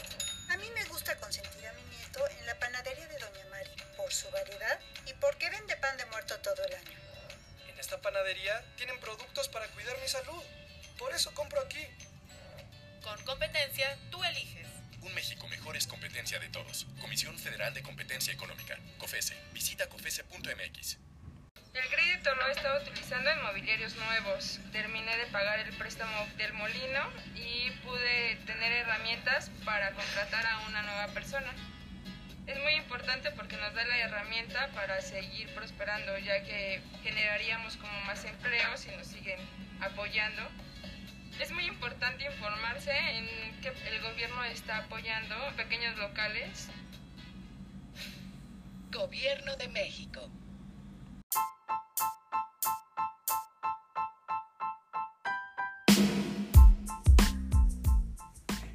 A 0.50 0.56
mí 0.58 0.70
me 0.72 0.84
gusta 0.84 1.16
consentir 1.16 1.66
a 1.66 1.72
mi 1.72 1.82
nieto 1.96 2.20
en 2.38 2.46
la 2.46 2.54
panadería 2.56 3.08
de 3.08 3.18
Doña 3.18 3.44
Mari 3.50 3.70
por 3.96 4.12
su 4.12 4.30
variedad 4.30 4.78
y 5.06 5.12
porque 5.14 5.50
vende 5.50 5.76
pan 5.76 5.96
de 5.96 6.06
muerto 6.06 6.38
todo 6.38 6.64
el 6.64 6.72
año. 6.72 6.98
En 7.66 7.76
esta 7.80 8.00
panadería 8.00 8.64
tienen 8.76 9.00
productos 9.00 9.48
para 9.48 9.66
cuidar 9.68 9.98
mi 10.00 10.06
salud. 10.06 10.40
Por 10.98 11.12
eso 11.12 11.34
compro 11.34 11.60
aquí. 11.60 11.84
Con 13.02 13.20
competencia, 13.24 13.98
tú 14.12 14.22
eliges. 14.22 14.68
Un 15.00 15.12
México 15.14 15.48
mejor 15.48 15.76
es 15.76 15.88
competencia 15.88 16.38
de 16.38 16.48
todos. 16.48 16.86
Comisión 17.00 17.36
Federal 17.40 17.74
de 17.74 17.82
Competencia 17.82 18.32
Económica. 18.32 18.78
COFESE. 18.98 19.36
Visita 19.52 19.88
COFESE.mx. 19.88 20.98
El 21.74 21.88
crédito 21.90 22.34
lo 22.36 22.46
he 22.46 22.52
estado 22.52 22.82
utilizando 22.82 23.30
en 23.30 23.42
mobiliarios 23.42 23.96
nuevos. 23.96 24.60
Terminé 24.70 25.16
de 25.16 25.26
pagar 25.26 25.58
el 25.58 25.76
préstamo 25.76 26.26
del 26.36 26.52
molino 26.52 27.12
pude 27.88 28.36
tener 28.46 28.72
herramientas 28.72 29.50
para 29.64 29.92
contratar 29.92 30.46
a 30.46 30.66
una 30.68 30.82
nueva 30.82 31.08
persona. 31.08 31.52
Es 32.46 32.58
muy 32.62 32.74
importante 32.74 33.30
porque 33.32 33.56
nos 33.56 33.74
da 33.74 33.84
la 33.84 33.98
herramienta 33.98 34.68
para 34.74 35.00
seguir 35.00 35.52
prosperando, 35.54 36.16
ya 36.18 36.42
que 36.44 36.80
generaríamos 37.02 37.76
como 37.76 38.00
más 38.02 38.24
empleos 38.24 38.80
si 38.80 38.90
nos 38.90 39.06
siguen 39.06 39.40
apoyando. 39.80 40.42
Es 41.40 41.50
muy 41.52 41.64
importante 41.64 42.24
informarse 42.24 42.92
en 42.92 43.60
que 43.60 43.68
el 43.68 44.02
gobierno 44.02 44.44
está 44.44 44.78
apoyando 44.78 45.34
pequeños 45.56 45.96
locales. 45.96 46.68
Gobierno 48.90 49.56
de 49.56 49.68
México. 49.68 50.30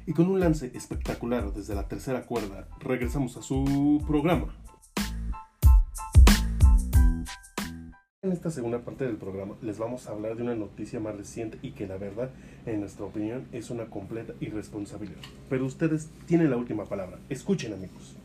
Y 0.06 0.12
con 0.12 0.28
un 0.28 0.38
lance 0.38 0.70
espectacular 0.74 1.52
desde 1.54 1.74
la 1.74 1.88
tercera 1.88 2.26
cuerda, 2.26 2.68
regresamos 2.80 3.38
a 3.38 3.42
su 3.42 4.04
programa. 4.06 4.54
En 8.20 8.32
esta 8.32 8.50
segunda 8.50 8.80
parte 8.80 9.04
del 9.04 9.16
programa 9.16 9.54
les 9.62 9.78
vamos 9.78 10.06
a 10.06 10.12
hablar 10.12 10.36
de 10.36 10.42
una 10.42 10.54
noticia 10.54 11.00
más 11.00 11.16
reciente 11.16 11.58
y 11.62 11.72
que 11.72 11.86
la 11.86 11.96
verdad, 11.96 12.30
en 12.66 12.80
nuestra 12.80 13.06
opinión, 13.06 13.46
es 13.52 13.70
una 13.70 13.86
completa 13.86 14.34
irresponsabilidad. 14.40 15.20
Pero 15.48 15.64
ustedes 15.64 16.10
tienen 16.26 16.50
la 16.50 16.58
última 16.58 16.84
palabra. 16.84 17.18
Escuchen 17.30 17.72
amigos. 17.72 18.16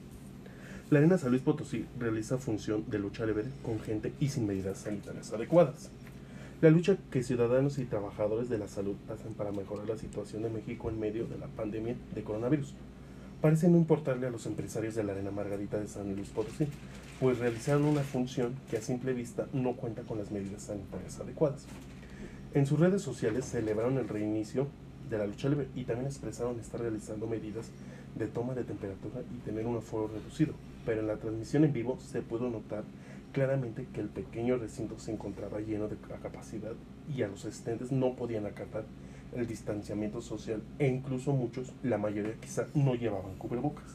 La 0.90 1.00
Arena 1.00 1.18
San 1.18 1.30
Luis 1.30 1.44
Potosí 1.44 1.86
realiza 1.98 2.38
función 2.38 2.84
de 2.90 3.00
lucha 3.00 3.26
libre 3.26 3.46
con 3.64 3.80
gente 3.80 4.12
y 4.20 4.30
sin 4.30 4.48
medidas 4.48 4.80
sanitarias 4.80 5.32
adecuadas. 5.32 5.92
La 6.62 6.70
lucha 6.70 6.98
que 7.10 7.24
ciudadanos 7.24 7.80
y 7.80 7.86
trabajadores 7.86 8.50
de 8.50 8.58
la 8.58 8.68
salud 8.68 8.98
hacen 9.10 9.34
para 9.34 9.54
mejorar 9.54 9.88
la 9.88 9.98
situación 9.98 10.44
de 10.44 10.50
México 10.50 10.90
en 10.90 11.00
medio 11.00 11.26
de 11.26 11.38
la 11.38 11.48
pandemia 11.48 11.96
de 12.14 12.22
coronavirus 12.22 12.74
parece 13.40 13.70
no 13.70 13.78
importarle 13.78 14.28
a 14.28 14.30
los 14.30 14.46
empresarios 14.46 14.94
de 14.94 15.06
la 15.06 15.14
Arena 15.14 15.32
Margarita 15.32 15.80
de 15.80 15.88
San 15.88 16.14
Luis 16.14 16.28
Potosí, 16.28 16.68
pues 17.22 17.40
realizaron 17.40 17.86
una 17.86 18.02
función 18.02 18.56
que 18.70 18.76
a 18.76 18.82
simple 18.82 19.14
vista 19.14 19.48
no 19.54 19.78
cuenta 19.78 20.02
con 20.02 20.18
las 20.18 20.32
medidas 20.32 20.64
sanitarias 20.64 21.18
adecuadas. 21.22 21.66
En 22.54 22.66
sus 22.66 22.78
redes 22.78 23.02
sociales 23.02 23.46
celebraron 23.46 23.98
el 23.98 24.10
reinicio 24.10 24.68
de 25.10 25.18
la 25.18 25.28
lucha 25.28 25.48
libre 25.48 25.70
y 25.78 25.86
también 25.86 26.08
expresaron 26.08 26.60
estar 26.60 26.82
realizando 26.82 27.26
medidas 27.26 27.70
de 28.16 28.28
toma 28.28 28.54
de 28.54 28.66
temperatura 28.66 29.22
y 29.34 29.38
tener 29.46 29.66
un 29.66 29.78
aforo 29.78 30.10
reducido, 30.10 30.54
pero 30.86 31.00
en 31.00 31.08
la 31.08 31.16
transmisión 31.16 31.64
en 31.64 31.72
vivo 31.72 31.98
se 32.02 32.22
pudo 32.22 32.50
notar 32.50 32.84
claramente 33.32 33.88
que 33.94 34.02
el 34.02 34.10
pequeño 34.10 34.58
recinto 34.58 35.00
se 35.00 35.12
encontraba 35.12 35.60
lleno 35.60 35.88
de 35.88 35.98
capacidad 36.22 36.74
y 37.16 37.24
a 37.24 37.28
los 37.28 37.46
asistentes 37.46 37.92
no 37.92 38.16
podían 38.16 38.46
acatar 38.46 38.86
el 39.36 39.48
distanciamiento 39.48 40.22
social 40.22 40.62
e 40.80 40.88
incluso 40.88 41.34
muchos, 41.34 41.72
la 41.84 41.98
mayoría 41.98 42.34
quizá, 42.40 42.68
no 42.74 42.96
llevaban 42.96 43.36
cubrebocas. 43.36 43.86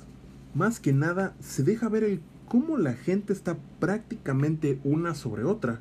Más 0.54 0.78
que 0.78 0.92
nada, 0.92 1.34
se 1.40 1.64
deja 1.64 1.88
ver 1.88 2.04
el 2.04 2.20
cómo 2.48 2.76
la 2.76 2.92
gente 2.92 3.32
está 3.32 3.56
prácticamente 3.80 4.78
una 4.84 5.14
sobre 5.14 5.44
otra. 5.44 5.80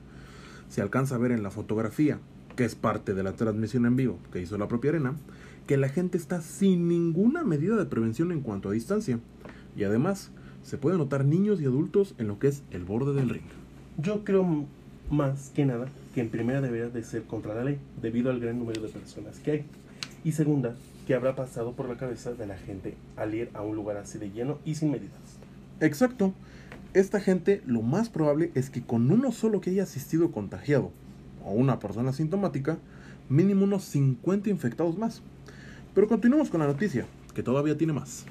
Se 0.69 0.81
alcanza 0.81 1.15
a 1.15 1.19
ver 1.19 1.31
en 1.31 1.43
la 1.43 1.51
fotografía, 1.51 2.19
que 2.55 2.65
es 2.65 2.75
parte 2.75 3.13
de 3.13 3.24
la 3.24 3.33
transmisión 3.33 3.86
en 3.86 3.95
vivo 3.95 4.17
que 4.31 4.41
hizo 4.41 4.57
la 4.57 4.67
propia 4.67 4.91
arena, 4.91 5.15
que 5.67 5.77
la 5.77 5.89
gente 5.89 6.17
está 6.17 6.41
sin 6.41 6.88
ninguna 6.88 7.43
medida 7.43 7.75
de 7.75 7.86
prevención 7.86 8.31
en 8.31 8.41
cuanto 8.41 8.69
a 8.69 8.74
distancia. 8.74 9.19
Y 9.75 9.83
además, 9.83 10.31
se 10.63 10.77
puede 10.77 10.98
notar 10.98 11.25
niños 11.25 11.62
y 11.62 11.65
adultos 11.65 12.15
en 12.17 12.27
lo 12.27 12.39
que 12.39 12.48
es 12.48 12.63
el 12.72 12.84
borde 12.86 13.13
del 13.13 13.29
ring. 13.29 13.43
Yo 13.98 14.24
creo 14.24 14.65
más 15.10 15.51
que 15.53 15.65
nada 15.65 15.88
que 16.15 16.22
en 16.22 16.29
primera 16.29 16.62
debería 16.62 16.89
de 16.89 17.03
ser 17.03 17.24
contra 17.24 17.55
la 17.55 17.63
ley, 17.63 17.79
debido 18.01 18.29
al 18.29 18.39
gran 18.39 18.60
número 18.60 18.82
de 18.82 18.89
personas 18.89 19.39
que 19.39 19.51
hay. 19.51 19.65
Y 20.24 20.32
segunda, 20.32 20.75
que 21.05 21.15
habrá 21.15 21.36
pasado 21.36 21.74
por 21.74 21.89
la 21.89 21.98
cabeza 21.98 22.34
de 22.34 22.48
la 22.48 22.58
gente 22.58 22.96
al 23.17 23.34
ir 23.34 23.50
a 23.53 23.62
un 23.62 23.75
lugar 23.75 23.98
así 23.98 24.17
de 24.17 24.32
lleno 24.32 24.60
y 24.65 24.75
sin 24.75 24.91
medidas. 24.91 25.20
Exacto. 25.79 26.34
Esta 26.93 27.20
gente 27.20 27.62
lo 27.65 27.82
más 27.82 28.10
probable 28.10 28.51
es 28.53 28.70
que 28.70 28.84
con 28.84 29.12
uno 29.12 29.32
solo 29.32 29.62
que 29.62 29.72
haya 29.72 29.84
asistido 29.84 30.32
contagiado 30.32 30.91
o 31.43 31.51
una 31.51 31.79
persona 31.79 32.13
sintomática, 32.13 32.77
mínimo 33.29 33.63
unos 33.63 33.84
50 33.86 34.50
infectados 34.50 34.98
más. 34.98 35.22
Pero 35.93 36.08
continuemos 36.08 36.50
con 36.50 36.62
la 36.62 36.67
noticia, 36.67 37.05
que 37.34 37.43
todavía 37.43 37.77
tiene 37.77 37.93
más. 37.93 38.25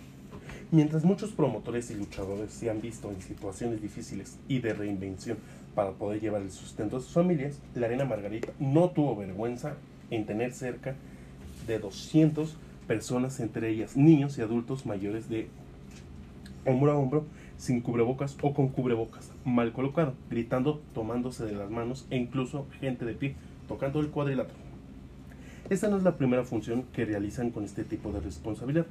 Mientras 0.73 1.05
muchos 1.05 1.33
promotores 1.33 1.91
y 1.91 1.97
luchadores 1.97 2.50
se 2.50 2.71
han 2.71 2.81
visto 2.81 3.11
en 3.11 3.21
situaciones 3.21 3.83
difíciles 3.83 4.38
y 4.49 4.61
de 4.61 4.73
reinvención 4.73 5.37
para 5.75 5.91
poder 5.91 6.23
llevar 6.23 6.41
el 6.41 6.50
sustento 6.50 6.97
a 6.97 7.00
sus 7.00 7.12
familias, 7.12 7.61
la 7.75 7.85
Arena 7.85 8.07
Margarita 8.07 8.55
no 8.59 8.88
tuvo 8.88 9.14
vergüenza 9.14 9.75
en 10.09 10.25
tener 10.25 10.55
cerca 10.55 10.95
de 11.67 11.79
200 11.79 12.57
personas, 12.87 13.38
entre 13.41 13.69
ellas 13.69 13.99
niños 13.99 14.38
y 14.38 14.41
adultos 14.41 14.87
mayores 14.87 15.29
de 15.29 15.49
hombro 16.64 16.93
a 16.93 16.97
hombro, 16.97 17.26
sin 17.59 17.83
cubrebocas 17.83 18.38
o 18.41 18.55
con 18.55 18.69
cubrebocas 18.69 19.31
mal 19.45 19.75
colocado, 19.75 20.14
gritando, 20.31 20.81
tomándose 20.95 21.45
de 21.45 21.52
las 21.52 21.71
manos 21.71 22.07
e 22.09 22.17
incluso 22.17 22.67
gente 22.81 23.05
de 23.05 23.12
pie 23.12 23.37
tocando 23.69 24.00
el 24.00 24.09
cuadrilátero. 24.09 24.59
Esta 25.69 25.88
no 25.88 25.99
es 25.99 26.02
la 26.02 26.17
primera 26.17 26.45
función 26.45 26.85
que 26.95 27.05
realizan 27.05 27.50
con 27.50 27.64
este 27.64 27.85
tipo 27.85 28.11
de 28.11 28.21
responsabilidad, 28.21 28.87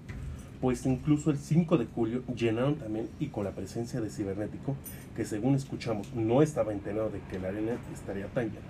pues 0.62 0.86
incluso 0.86 1.32
el 1.32 1.38
5 1.38 1.78
de 1.80 1.88
julio 1.88 2.24
llenaron 2.36 2.76
también 2.76 3.10
y 3.20 3.28
con 3.28 3.44
la 3.44 3.52
presencia 3.52 4.00
de 4.00 4.12
Cibernético, 4.12 4.76
que 5.16 5.26
según 5.26 5.56
escuchamos 5.56 6.14
no 6.14 6.44
estaba 6.44 6.72
enterado 6.72 7.10
de 7.10 7.20
que 7.32 7.40
la 7.40 7.48
arena 7.48 7.78
estaría 7.92 8.28
tan 8.28 8.46
llena. 8.46 8.62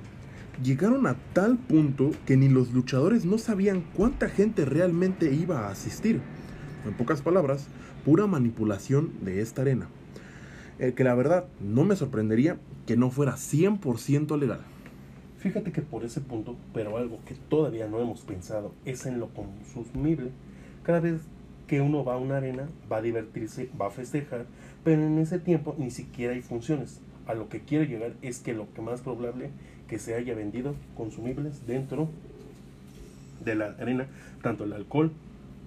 Llegaron 0.63 1.05
a 1.05 1.15
tal 1.33 1.57
punto 1.57 2.11
que 2.25 2.37
ni 2.37 2.47
los 2.47 2.71
luchadores 2.71 3.25
no 3.25 3.37
sabían 3.37 3.83
cuánta 3.95 4.29
gente 4.29 4.63
realmente 4.63 5.33
iba 5.33 5.67
a 5.67 5.71
asistir. 5.71 6.21
En 6.85 6.93
pocas 6.93 7.21
palabras, 7.21 7.67
pura 8.05 8.25
manipulación 8.25 9.11
de 9.21 9.41
esta 9.41 9.61
arena. 9.61 9.87
El 10.79 10.93
que 10.93 11.03
la 11.03 11.13
verdad 11.13 11.45
no 11.59 11.83
me 11.83 11.95
sorprendería 11.95 12.57
que 12.87 12.95
no 12.95 13.11
fuera 13.11 13.33
100% 13.33 14.39
legal. 14.39 14.61
Fíjate 15.37 15.71
que 15.71 15.81
por 15.81 16.03
ese 16.03 16.21
punto, 16.21 16.55
pero 16.73 16.97
algo 16.97 17.19
que 17.25 17.35
todavía 17.35 17.87
no 17.87 17.99
hemos 17.99 18.21
pensado 18.21 18.73
es 18.85 19.05
en 19.05 19.19
lo 19.19 19.29
consumible. 19.29 20.31
Cada 20.83 20.99
vez 20.99 21.21
que 21.71 21.79
uno 21.79 22.03
va 22.03 22.15
a 22.15 22.17
una 22.17 22.35
arena, 22.35 22.67
va 22.91 22.97
a 22.97 23.01
divertirse, 23.01 23.69
va 23.79 23.87
a 23.87 23.91
festejar, 23.91 24.45
pero 24.83 25.01
en 25.03 25.17
ese 25.19 25.39
tiempo 25.39 25.73
ni 25.77 25.89
siquiera 25.89 26.33
hay 26.33 26.41
funciones. 26.41 26.99
A 27.27 27.33
lo 27.33 27.47
que 27.47 27.61
quiero 27.61 27.85
llegar 27.85 28.11
es 28.21 28.39
que 28.39 28.53
lo 28.53 28.67
que 28.73 28.81
más 28.81 28.99
probable 28.99 29.51
que 29.87 29.97
se 29.97 30.13
haya 30.13 30.35
vendido 30.35 30.75
consumibles 30.97 31.65
dentro 31.65 32.09
de 33.45 33.55
la 33.55 33.67
arena, 33.79 34.07
tanto 34.41 34.65
el 34.65 34.73
alcohol 34.73 35.13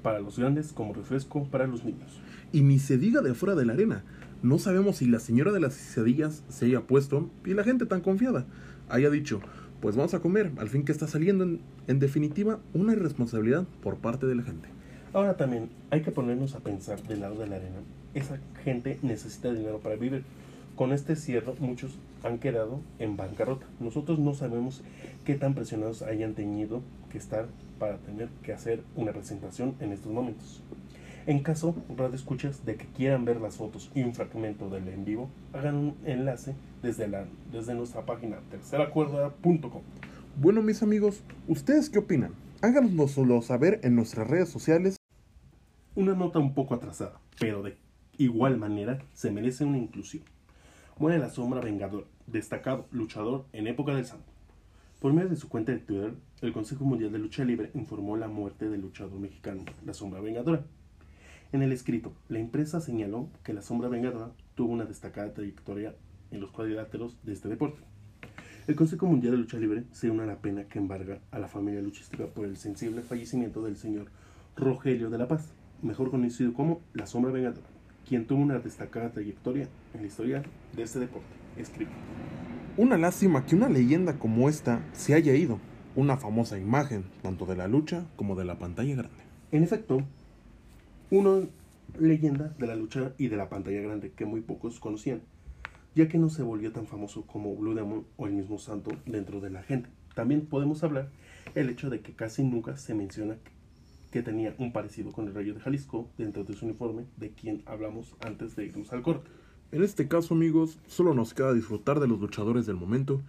para 0.02 0.20
los 0.20 0.38
grandes 0.38 0.74
como 0.74 0.92
refresco 0.92 1.44
para 1.44 1.66
los 1.66 1.86
niños. 1.86 2.20
Y 2.52 2.60
ni 2.60 2.80
se 2.80 2.98
diga 2.98 3.22
de 3.22 3.32
fuera 3.32 3.54
de 3.54 3.64
la 3.64 3.72
arena. 3.72 4.04
No 4.42 4.58
sabemos 4.58 4.96
si 4.98 5.06
la 5.06 5.20
señora 5.20 5.52
de 5.52 5.60
las 5.60 5.74
quesadillas 5.74 6.44
se 6.50 6.66
haya 6.66 6.82
puesto 6.82 7.30
y 7.46 7.54
la 7.54 7.64
gente 7.64 7.86
tan 7.86 8.02
confiada 8.02 8.44
haya 8.90 9.08
dicho, 9.08 9.40
pues 9.80 9.96
vamos 9.96 10.12
a 10.12 10.20
comer, 10.20 10.52
al 10.58 10.68
fin 10.68 10.84
que 10.84 10.92
está 10.92 11.08
saliendo 11.08 11.44
en, 11.44 11.60
en 11.86 11.98
definitiva 11.98 12.60
una 12.74 12.92
irresponsabilidad 12.92 13.66
por 13.82 13.96
parte 13.96 14.26
de 14.26 14.34
la 14.34 14.42
gente. 14.42 14.73
Ahora 15.14 15.36
también 15.36 15.70
hay 15.90 16.02
que 16.02 16.10
ponernos 16.10 16.56
a 16.56 16.58
pensar 16.58 17.00
del 17.04 17.20
lado 17.20 17.36
de 17.36 17.46
la 17.46 17.54
arena. 17.54 17.78
Esa 18.14 18.40
gente 18.64 18.98
necesita 19.02 19.52
dinero 19.52 19.78
para 19.78 19.94
vivir. 19.94 20.24
Con 20.74 20.92
este 20.92 21.14
cierre 21.14 21.52
muchos 21.60 21.96
han 22.24 22.38
quedado 22.38 22.80
en 22.98 23.16
bancarrota. 23.16 23.64
Nosotros 23.78 24.18
no 24.18 24.34
sabemos 24.34 24.82
qué 25.24 25.36
tan 25.36 25.54
presionados 25.54 26.02
hayan 26.02 26.34
tenido 26.34 26.82
que 27.12 27.18
estar 27.18 27.46
para 27.78 27.98
tener 27.98 28.28
que 28.42 28.52
hacer 28.52 28.82
una 28.96 29.12
presentación 29.12 29.76
en 29.78 29.92
estos 29.92 30.10
momentos. 30.10 30.64
En 31.26 31.44
caso, 31.44 31.76
radio 31.96 32.16
escuchas 32.16 32.66
de 32.66 32.74
que 32.74 32.86
quieran 32.86 33.24
ver 33.24 33.40
las 33.40 33.54
fotos 33.54 33.92
y 33.94 34.02
un 34.02 34.14
fragmento 34.14 34.68
del 34.68 34.88
en 34.88 35.04
vivo, 35.04 35.30
hagan 35.52 35.76
un 35.76 35.96
enlace 36.04 36.56
desde, 36.82 37.06
la, 37.06 37.24
desde 37.52 37.74
nuestra 37.74 38.04
página 38.04 38.38
terceracuerda.com. 38.50 39.82
Bueno, 40.40 40.60
mis 40.60 40.82
amigos, 40.82 41.22
¿ustedes 41.46 41.88
qué 41.88 42.00
opinan? 42.00 42.32
Háganoslo 42.62 43.42
saber 43.42 43.78
en 43.84 43.94
nuestras 43.94 44.26
redes 44.26 44.48
sociales. 44.48 44.96
Una 45.96 46.16
nota 46.16 46.40
un 46.40 46.54
poco 46.54 46.74
atrasada, 46.74 47.20
pero 47.38 47.62
de 47.62 47.76
igual 48.18 48.58
manera 48.58 48.98
se 49.12 49.30
merece 49.30 49.64
una 49.64 49.78
inclusión. 49.78 50.24
Muere 50.98 51.20
la 51.20 51.30
sombra 51.30 51.60
vengador, 51.60 52.08
destacado 52.26 52.88
luchador 52.90 53.44
en 53.52 53.68
época 53.68 53.94
del 53.94 54.04
santo. 54.04 54.32
Por 54.98 55.12
medio 55.12 55.28
de 55.28 55.36
su 55.36 55.48
cuenta 55.48 55.70
de 55.70 55.78
Twitter, 55.78 56.14
el 56.40 56.52
Consejo 56.52 56.84
Mundial 56.84 57.12
de 57.12 57.20
Lucha 57.20 57.44
Libre 57.44 57.70
informó 57.74 58.16
la 58.16 58.26
muerte 58.26 58.68
del 58.68 58.80
luchador 58.80 59.20
mexicano, 59.20 59.64
la 59.86 59.94
sombra 59.94 60.20
vengadora. 60.20 60.64
En 61.52 61.62
el 61.62 61.70
escrito, 61.70 62.12
la 62.28 62.40
empresa 62.40 62.80
señaló 62.80 63.28
que 63.44 63.52
la 63.52 63.62
sombra 63.62 63.88
vengadora 63.88 64.32
tuvo 64.56 64.72
una 64.72 64.86
destacada 64.86 65.32
trayectoria 65.32 65.94
en 66.32 66.40
los 66.40 66.50
cuadriláteros 66.50 67.18
de 67.22 67.34
este 67.34 67.48
deporte. 67.48 67.82
El 68.66 68.74
Consejo 68.74 69.06
Mundial 69.06 69.34
de 69.34 69.38
Lucha 69.38 69.58
Libre 69.58 69.84
se 69.92 70.10
une 70.10 70.24
a 70.24 70.26
la 70.26 70.40
pena 70.40 70.64
que 70.64 70.80
embarga 70.80 71.20
a 71.30 71.38
la 71.38 71.46
familia 71.46 71.80
luchística 71.82 72.26
por 72.26 72.46
el 72.46 72.56
sensible 72.56 73.02
fallecimiento 73.02 73.62
del 73.62 73.76
señor 73.76 74.08
Rogelio 74.56 75.08
de 75.08 75.18
la 75.18 75.28
Paz, 75.28 75.54
mejor 75.82 76.10
conocido 76.10 76.52
como 76.54 76.80
La 76.92 77.06
Sombra 77.06 77.32
Vengadora, 77.32 77.66
quien 78.08 78.26
tuvo 78.26 78.42
una 78.42 78.58
destacada 78.58 79.10
trayectoria 79.10 79.68
en 79.94 80.00
la 80.00 80.06
historia 80.06 80.42
de 80.74 80.82
este 80.82 81.00
deporte. 81.00 81.26
Escribe. 81.56 81.90
Una 82.76 82.98
lástima 82.98 83.46
que 83.46 83.54
una 83.54 83.68
leyenda 83.68 84.18
como 84.18 84.48
esta 84.48 84.84
se 84.92 85.14
haya 85.14 85.34
ido, 85.34 85.60
una 85.94 86.16
famosa 86.16 86.58
imagen 86.58 87.04
tanto 87.22 87.46
de 87.46 87.56
la 87.56 87.68
lucha 87.68 88.06
como 88.16 88.34
de 88.34 88.44
la 88.44 88.58
pantalla 88.58 88.96
grande. 88.96 89.22
En 89.52 89.62
efecto, 89.62 90.02
una 91.10 91.46
leyenda 91.98 92.54
de 92.58 92.66
la 92.66 92.74
lucha 92.74 93.12
y 93.18 93.28
de 93.28 93.36
la 93.36 93.48
pantalla 93.48 93.80
grande 93.80 94.10
que 94.10 94.24
muy 94.24 94.40
pocos 94.40 94.80
conocían, 94.80 95.22
ya 95.94 96.08
que 96.08 96.18
no 96.18 96.28
se 96.28 96.42
volvió 96.42 96.72
tan 96.72 96.86
famoso 96.86 97.22
como 97.22 97.54
Blue 97.54 97.74
Demon 97.74 98.04
o 98.16 98.26
el 98.26 98.32
mismo 98.32 98.58
santo 98.58 98.90
dentro 99.06 99.40
de 99.40 99.50
la 99.50 99.62
gente. 99.62 99.88
También 100.14 100.46
podemos 100.46 100.82
hablar 100.82 101.10
el 101.54 101.70
hecho 101.70 101.90
de 101.90 102.00
que 102.00 102.14
casi 102.14 102.42
nunca 102.42 102.76
se 102.76 102.94
menciona 102.94 103.36
que 104.14 104.22
tenía 104.22 104.54
un 104.58 104.72
parecido 104.72 105.10
con 105.10 105.26
el 105.26 105.34
Rayo 105.34 105.54
de 105.54 105.60
Jalisco 105.60 106.08
dentro 106.16 106.44
de 106.44 106.54
su 106.54 106.66
uniforme, 106.66 107.04
de 107.16 107.32
quien 107.32 107.64
hablamos 107.66 108.14
antes 108.24 108.54
de 108.54 108.64
irnos 108.64 108.92
al 108.92 109.02
corte. 109.02 109.28
En 109.72 109.82
este 109.82 110.06
caso, 110.06 110.34
amigos, 110.34 110.78
solo 110.86 111.14
nos 111.14 111.34
queda 111.34 111.52
disfrutar 111.52 111.98
de 111.98 112.06
los 112.06 112.20
luchadores 112.20 112.64
del 112.64 112.76
momento 112.76 113.22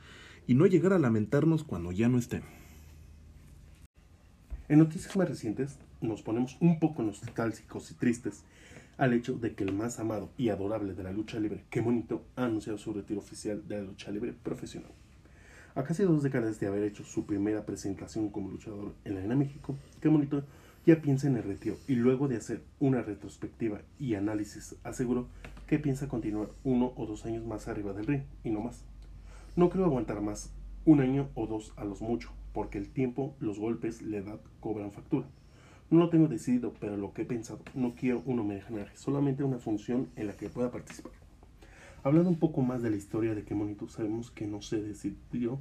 y 0.46 0.54
no 0.54 0.68
llegar 0.68 0.94
a 0.94 1.00
lamentarnos 1.00 1.63
cuando 1.63 1.92
ya 1.92 2.08
no 2.08 2.20
estén. 2.20 2.44
En 4.70 4.77
noticias 4.77 5.18
más 5.18 5.27
recientes 5.27 5.80
nos 6.01 6.22
ponemos 6.22 6.56
un 6.60 6.77
poco 6.77 7.01
nostálgicos 7.01 7.89
y 7.89 7.96
tristes 7.96 8.44
al 9.00 9.13
hecho 9.13 9.34
de 9.34 9.56
que 9.56 9.63
el 9.63 9.74
más 9.74 10.00
amado 10.00 10.30
y 10.38 10.50
adorable 10.50 10.94
de 10.94 11.01
la 11.01 11.13
lucha 11.13 11.39
libre, 11.39 11.63
Qué 11.72 11.82
Bonito, 11.82 12.22
ha 12.36 12.46
anunciado 12.46 12.77
su 12.77 12.94
retiro 12.94 13.22
oficial 13.22 13.68
de 13.68 13.77
la 13.77 13.86
lucha 13.86 14.12
libre 14.12 14.34
profesional. 14.34 14.92
A 15.74 15.84
casi 15.84 16.04
dos 16.04 16.22
décadas 16.22 16.60
de 16.60 16.68
haber 16.68 16.84
hecho 16.84 17.04
su 17.04 17.25
primera 17.25 17.65
presentación 17.65 18.30
como 18.30 18.51
luchador 18.51 18.94
en 19.04 19.15
la 19.15 19.22
Arena 19.22 19.36
México, 19.36 19.75
Qué 20.00 20.10
Bonito 20.10 20.44
ya 20.86 21.01
piensa 21.01 21.27
en 21.27 21.36
el 21.36 21.44
retiro 21.44 21.77
y 21.88 21.96
luego 21.96 22.27
de 22.27 22.38
hacer 22.38 22.62
una 22.80 23.01
retrospectiva 23.01 23.82
y 23.98 24.13
análisis 24.13 24.75
aseguró 24.84 25.27
que 25.68 25.80
piensa 25.80 26.08
continuar 26.08 26.50
uno 26.63 26.94
o 26.96 27.06
dos 27.08 27.25
años 27.25 27.44
más 27.44 27.68
arriba 27.68 27.94
del 27.94 28.06
ring 28.06 28.24
y 28.44 28.51
no 28.51 28.62
más. 28.62 28.84
No 29.56 29.70
creo 29.70 29.86
aguantar 29.86 30.22
más, 30.22 30.54
un 30.86 31.01
año 31.01 31.30
o 31.34 31.48
dos 31.48 31.74
a 31.77 31.86
los 31.86 32.01
mucho, 32.01 32.32
porque 32.54 32.77
el 32.77 32.89
tiempo, 32.89 33.36
los 33.39 33.58
golpes, 33.58 34.04
la 34.04 34.18
edad 34.18 34.39
cobran 34.60 34.92
factura. 34.92 35.27
No 35.89 36.00
lo 36.00 36.10
tengo 36.10 36.27
decidido, 36.27 36.74
pero 36.80 36.98
lo 36.98 37.13
que 37.13 37.24
he 37.24 37.25
pensado, 37.25 37.62
no 37.74 37.96
quiero 37.96 38.22
un 38.25 38.39
homenaje, 38.39 38.96
solamente 38.96 39.44
una 39.44 39.58
función 39.58 40.10
en 40.15 40.27
la 40.27 40.34
que 40.34 40.50
pueda 40.50 40.72
participar. 40.72 41.13
Hablando 42.04 42.30
un 42.30 42.38
poco 42.38 42.62
más 42.62 42.84
de 42.84 42.92
la 42.92 42.98
historia 42.98 43.34
de 43.34 43.44
que 43.44 43.56
Monito, 43.56 43.88
sabemos 43.88 44.30
que 44.30 44.46
no 44.46 44.62
se 44.62 44.82
decidió 44.82 45.60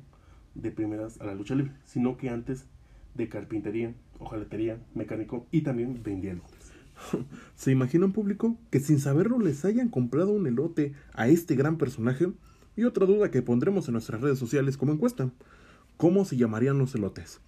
de 0.55 0.71
primeras 0.71 1.19
a 1.21 1.25
la 1.25 1.35
lucha 1.35 1.55
libre, 1.55 1.73
sino 1.85 2.19
que 2.19 2.29
antes 2.29 2.67
de 3.15 3.29
carpintería, 3.29 3.95
hojalatería, 4.19 4.79
mecánico 4.95 5.47
y 5.51 5.63
también 5.63 6.03
vendía 6.03 6.33
elotes. 6.33 6.73
¿Se 7.57 7.71
imagina 7.71 8.07
un 8.07 8.13
público 8.13 8.57
que 8.71 8.81
sin 8.81 8.99
saberlo 9.01 9.39
les 9.39 9.65
hayan 9.65 9.89
comprado 9.89 10.33
un 10.33 10.47
elote 10.47 10.93
a 11.13 11.29
este 11.29 11.55
gran 11.55 11.79
personaje? 11.79 12.33
Y 12.77 12.85
otra 12.85 13.07
duda 13.07 13.31
que 13.31 13.43
pondremos 13.43 13.87
en 13.89 13.93
nuestras 13.93 14.21
redes 14.21 14.39
sociales 14.39 14.77
como 14.77 14.93
encuesta. 14.93 15.31
¿Cómo 15.97 16.25
se 16.25 16.37
llamarían 16.37 16.79
los 16.79 16.95
elotes? 16.95 17.41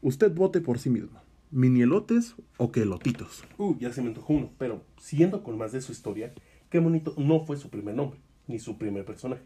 Usted 0.00 0.32
vote 0.34 0.60
por 0.60 0.78
sí 0.78 0.88
mismo. 0.88 1.20
¿Mini 1.50 1.82
elotes 1.82 2.34
o 2.56 2.72
que 2.72 2.82
elotitos? 2.82 3.44
Uh, 3.58 3.76
ya 3.78 3.92
se 3.92 4.02
me 4.02 4.08
antojó 4.08 4.32
uno, 4.32 4.50
pero 4.58 4.82
siguiendo 4.98 5.42
con 5.42 5.56
más 5.58 5.72
de 5.72 5.80
su 5.80 5.92
historia, 5.92 6.34
qué 6.70 6.78
bonito 6.78 7.14
no 7.18 7.44
fue 7.44 7.56
su 7.56 7.70
primer 7.70 7.94
nombre, 7.94 8.18
ni 8.46 8.58
su 8.58 8.78
primer 8.78 9.04
personaje, 9.04 9.42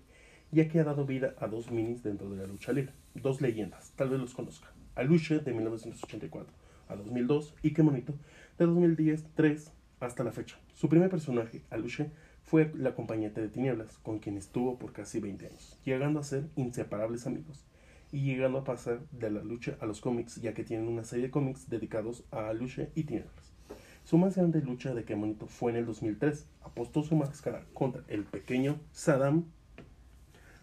ya 0.50 0.68
que 0.68 0.80
ha 0.80 0.84
dado 0.84 1.04
vida 1.04 1.34
a 1.38 1.46
dos 1.46 1.70
minis 1.70 2.02
dentro 2.02 2.30
de 2.30 2.38
la 2.38 2.46
lucha 2.46 2.72
libre, 2.72 2.94
dos 3.14 3.40
leyendas, 3.40 3.92
tal 3.96 4.08
vez 4.08 4.18
los 4.18 4.34
conozca. 4.34 4.72
Aluche 5.00 5.38
de 5.38 5.54
1984 5.54 6.52
a 6.88 6.94
2002 6.94 7.54
y 7.62 7.72
qué 7.72 7.80
bonito 7.80 8.12
de 8.58 8.66
2010 8.66 9.24
3 9.34 9.72
hasta 9.98 10.24
la 10.24 10.30
fecha. 10.30 10.58
Su 10.74 10.90
primer 10.90 11.08
personaje, 11.08 11.62
Aluche, 11.70 12.10
fue 12.42 12.70
la 12.76 12.90
acompañante 12.90 13.40
de 13.40 13.48
Tinieblas, 13.48 13.96
con 14.02 14.18
quien 14.18 14.36
estuvo 14.36 14.78
por 14.78 14.92
casi 14.92 15.18
20 15.18 15.46
años, 15.46 15.80
llegando 15.86 16.20
a 16.20 16.22
ser 16.22 16.50
inseparables 16.54 17.26
amigos 17.26 17.64
y 18.12 18.24
llegando 18.24 18.58
a 18.58 18.64
pasar 18.64 19.00
de 19.10 19.30
la 19.30 19.42
lucha 19.42 19.78
a 19.80 19.86
los 19.86 20.02
cómics, 20.02 20.36
ya 20.42 20.52
que 20.52 20.64
tienen 20.64 20.86
una 20.86 21.04
serie 21.04 21.26
de 21.26 21.30
cómics 21.30 21.70
dedicados 21.70 22.24
a 22.30 22.48
Aluche 22.50 22.90
y 22.94 23.04
Tinieblas. 23.04 23.54
Su 24.04 24.18
más 24.18 24.36
grande 24.36 24.60
lucha 24.60 24.92
de 24.92 25.04
Kemonito 25.04 25.46
fue 25.46 25.72
en 25.72 25.78
el 25.78 25.86
2003. 25.86 26.46
Apostó 26.60 27.02
su 27.04 27.16
máscara 27.16 27.64
contra 27.72 28.04
el 28.08 28.24
pequeño 28.24 28.78
Saddam, 28.92 29.44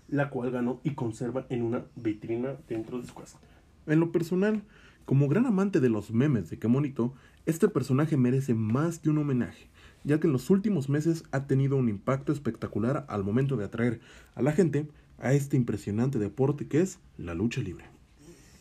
la 0.08 0.30
cual 0.30 0.52
ganó 0.52 0.80
y 0.84 0.94
conserva 0.94 1.48
en 1.50 1.64
una 1.64 1.86
vitrina 1.96 2.56
dentro 2.68 3.00
de 3.00 3.08
su 3.08 3.16
casa. 3.16 3.40
En 3.88 4.02
lo 4.02 4.12
personal, 4.12 4.64
como 5.06 5.30
gran 5.30 5.46
amante 5.46 5.80
de 5.80 5.88
los 5.88 6.12
memes 6.12 6.50
de 6.50 6.60
Kemonito, 6.60 7.14
este 7.46 7.70
personaje 7.70 8.18
merece 8.18 8.54
más 8.54 9.00
que 9.00 9.10
un 9.10 9.18
homenaje, 9.18 9.70
ya 10.04 10.20
que 10.20 10.28
en 10.28 10.34
los 10.34 10.50
últimos 10.50 10.90
meses 10.90 11.24
ha 11.32 11.48
tenido 11.48 11.78
un 11.78 11.88
impacto 11.88 12.34
espectacular 12.34 13.06
al 13.08 13.24
momento 13.24 13.56
de 13.56 13.64
atraer 13.64 14.02
a 14.36 14.42
la 14.42 14.52
gente 14.52 14.88
a 15.20 15.32
este 15.32 15.56
impresionante 15.56 16.20
deporte 16.20 16.68
que 16.68 16.82
es 16.82 17.00
la 17.18 17.34
lucha 17.34 17.62
libre. 17.62 17.86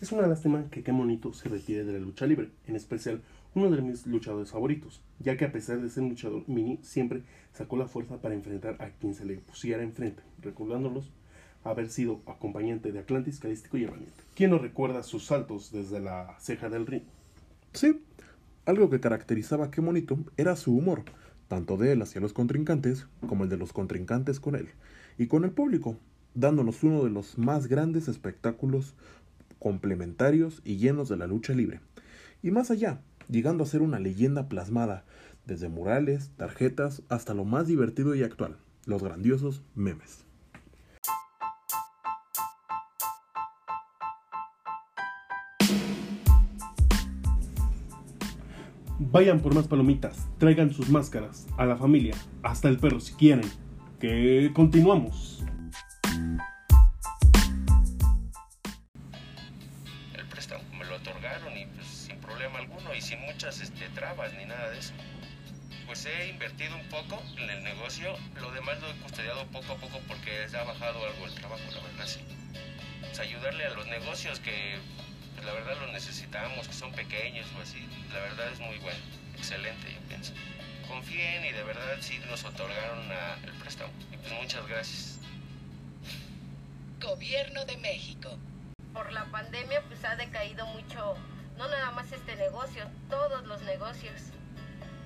Es 0.00 0.12
una 0.12 0.28
lástima 0.28 0.70
que 0.70 0.84
Kemonito 0.84 1.32
se 1.32 1.48
retire 1.48 1.82
de 1.82 1.94
la 1.94 1.98
lucha 1.98 2.24
libre, 2.24 2.50
en 2.68 2.76
especial 2.76 3.20
uno 3.56 3.68
de 3.68 3.82
mis 3.82 4.06
luchadores 4.06 4.52
favoritos, 4.52 5.02
ya 5.18 5.36
que 5.36 5.46
a 5.46 5.50
pesar 5.50 5.80
de 5.80 5.90
ser 5.90 6.04
un 6.04 6.10
luchador 6.10 6.44
mini, 6.46 6.78
siempre 6.82 7.24
sacó 7.52 7.76
la 7.76 7.88
fuerza 7.88 8.20
para 8.20 8.34
enfrentar 8.34 8.76
a 8.80 8.90
quien 8.90 9.14
se 9.14 9.24
le 9.24 9.38
pusiera 9.38 9.82
enfrente, 9.82 10.22
recordándolos 10.40 11.10
haber 11.70 11.90
sido 11.90 12.20
acompañante 12.26 12.92
de 12.92 12.98
Atlantis, 12.98 13.40
Calístico 13.40 13.76
y 13.76 13.84
Herramienta. 13.84 14.22
¿Quién 14.34 14.50
no 14.50 14.58
recuerda 14.58 15.02
sus 15.02 15.26
saltos 15.26 15.72
desde 15.72 16.00
la 16.00 16.36
ceja 16.38 16.68
del 16.68 16.86
ring? 16.86 17.02
Sí, 17.72 18.02
algo 18.64 18.90
que 18.90 19.00
caracterizaba 19.00 19.66
a 19.66 19.70
Kemonito 19.70 20.18
era 20.36 20.56
su 20.56 20.76
humor, 20.76 21.04
tanto 21.48 21.76
de 21.76 21.92
él 21.92 22.02
hacia 22.02 22.20
los 22.20 22.32
contrincantes 22.32 23.06
como 23.28 23.44
el 23.44 23.50
de 23.50 23.56
los 23.56 23.72
contrincantes 23.72 24.40
con 24.40 24.56
él, 24.56 24.68
y 25.18 25.26
con 25.26 25.44
el 25.44 25.52
público, 25.52 25.96
dándonos 26.34 26.82
uno 26.82 27.04
de 27.04 27.10
los 27.10 27.38
más 27.38 27.66
grandes 27.66 28.08
espectáculos 28.08 28.94
complementarios 29.58 30.60
y 30.64 30.76
llenos 30.76 31.08
de 31.08 31.16
la 31.16 31.26
lucha 31.26 31.54
libre. 31.54 31.80
Y 32.42 32.50
más 32.50 32.70
allá, 32.70 33.00
llegando 33.30 33.64
a 33.64 33.66
ser 33.66 33.82
una 33.82 33.98
leyenda 33.98 34.48
plasmada, 34.48 35.04
desde 35.46 35.68
murales, 35.68 36.30
tarjetas, 36.36 37.02
hasta 37.08 37.34
lo 37.34 37.44
más 37.44 37.66
divertido 37.66 38.14
y 38.14 38.22
actual, 38.22 38.56
los 38.84 39.02
grandiosos 39.02 39.62
memes. 39.74 40.25
Vayan 49.16 49.40
por 49.40 49.54
más 49.54 49.66
palomitas, 49.66 50.28
traigan 50.36 50.74
sus 50.74 50.90
máscaras, 50.90 51.46
a 51.56 51.64
la 51.64 51.78
familia, 51.78 52.14
hasta 52.42 52.68
el 52.68 52.76
perro 52.76 53.00
si 53.00 53.14
quieren. 53.14 53.50
Que 53.98 54.50
continuamos. 54.52 55.42
El 60.12 60.26
préstamo 60.28 60.62
me 60.78 60.84
lo 60.84 60.96
otorgaron 60.96 61.56
y 61.56 61.64
pues 61.64 61.86
sin 61.86 62.18
problema 62.18 62.58
alguno 62.58 62.94
y 62.94 63.00
sin 63.00 63.18
muchas 63.22 63.62
este, 63.62 63.88
trabas 63.94 64.34
ni 64.34 64.44
nada 64.44 64.68
de 64.68 64.80
eso. 64.80 64.92
Pues 65.86 66.04
he 66.04 66.28
invertido 66.28 66.76
un 66.76 66.86
poco 66.90 67.22
en 67.38 67.48
el 67.48 67.64
negocio, 67.64 68.12
lo 68.38 68.50
demás 68.50 68.78
lo 68.82 68.90
he 68.90 69.00
custodiado 69.00 69.46
poco 69.46 69.72
a 69.72 69.76
poco 69.76 69.98
porque 70.08 70.44
ha 70.54 70.64
bajado 70.64 70.98
algo 71.02 71.24
el 71.24 71.34
trabajo, 71.36 71.62
la 71.74 71.88
verdad 71.88 72.06
sí. 72.06 72.20
Pues 73.00 73.18
ayudarle 73.18 73.64
a 73.64 73.70
los 73.70 73.86
negocios 73.86 74.40
que 74.40 74.76
pues, 75.36 75.46
la 75.46 75.52
verdad 75.52 75.76
lo 75.80 75.92
necesitamos, 75.92 76.66
que 76.66 76.74
son 76.74 76.90
pequeños 76.92 77.46
o 77.56 77.62
así, 77.62 77.86
la 78.12 78.18
verdad 78.20 78.48
es 78.52 78.58
muy 78.60 78.78
bueno, 78.78 78.98
excelente 79.36 79.92
yo 79.92 80.00
pienso. 80.08 80.32
Confíen 80.88 81.44
y 81.44 81.52
de 81.52 81.62
verdad 81.64 81.96
sí 82.00 82.18
nos 82.28 82.44
otorgaron 82.44 83.10
a- 83.12 83.34
el 83.44 83.52
préstamo. 83.54 83.92
Y 84.12 84.16
pues 84.16 84.32
muchas 84.34 84.66
gracias. 84.66 85.18
Gobierno 87.00 87.64
de 87.64 87.76
México. 87.78 88.36
por 88.92 89.12
la 89.12 89.26
pandemia 89.26 89.82
pues 89.88 90.02
ha 90.06 90.16
decaído 90.16 90.64
mucho, 90.68 91.16
no 91.58 91.68
nada 91.68 91.90
más 91.90 92.10
este 92.12 92.34
negocio, 92.36 92.88
todos 93.10 93.44
los 93.46 93.60
negocios. 93.64 94.18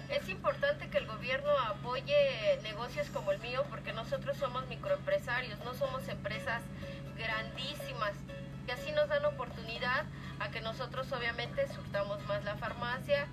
Es 0.08 0.28
importante 0.28 0.88
que 0.90 0.98
el 0.98 1.06
gobierno 1.06 1.50
apoye 1.58 2.60
negocios 2.62 3.08
como 3.10 3.32
el 3.32 3.40
mío 3.40 3.64
porque 3.68 3.92
nosotros 3.92 4.36
somos 4.36 4.64
microempresarios, 4.68 5.58
no 5.64 5.74
somos 5.74 6.06
empresas 6.06 6.62
grandísimas. 7.18 8.12
Y 8.70 8.72
así 8.72 8.92
nos 8.92 9.08
dan 9.08 9.24
oportunidad 9.24 10.04
a 10.38 10.48
que 10.52 10.60
nosotros 10.60 11.10
obviamente 11.10 11.66
surtamos 11.74 12.24
más 12.28 12.44
la 12.44 12.54
farmacia. 12.54 13.26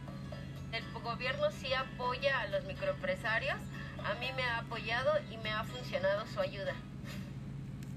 El 0.71 0.83
gobierno 0.93 1.51
sí 1.51 1.71
apoya 1.75 2.39
a 2.41 2.47
los 2.47 2.63
microempresarios, 2.63 3.59
a 4.03 4.15
mí 4.15 4.31
me 4.35 4.41
ha 4.41 4.57
apoyado 4.57 5.11
y 5.29 5.37
me 5.37 5.51
ha 5.51 5.63
funcionado 5.63 6.25
su 6.25 6.39
ayuda. 6.39 6.73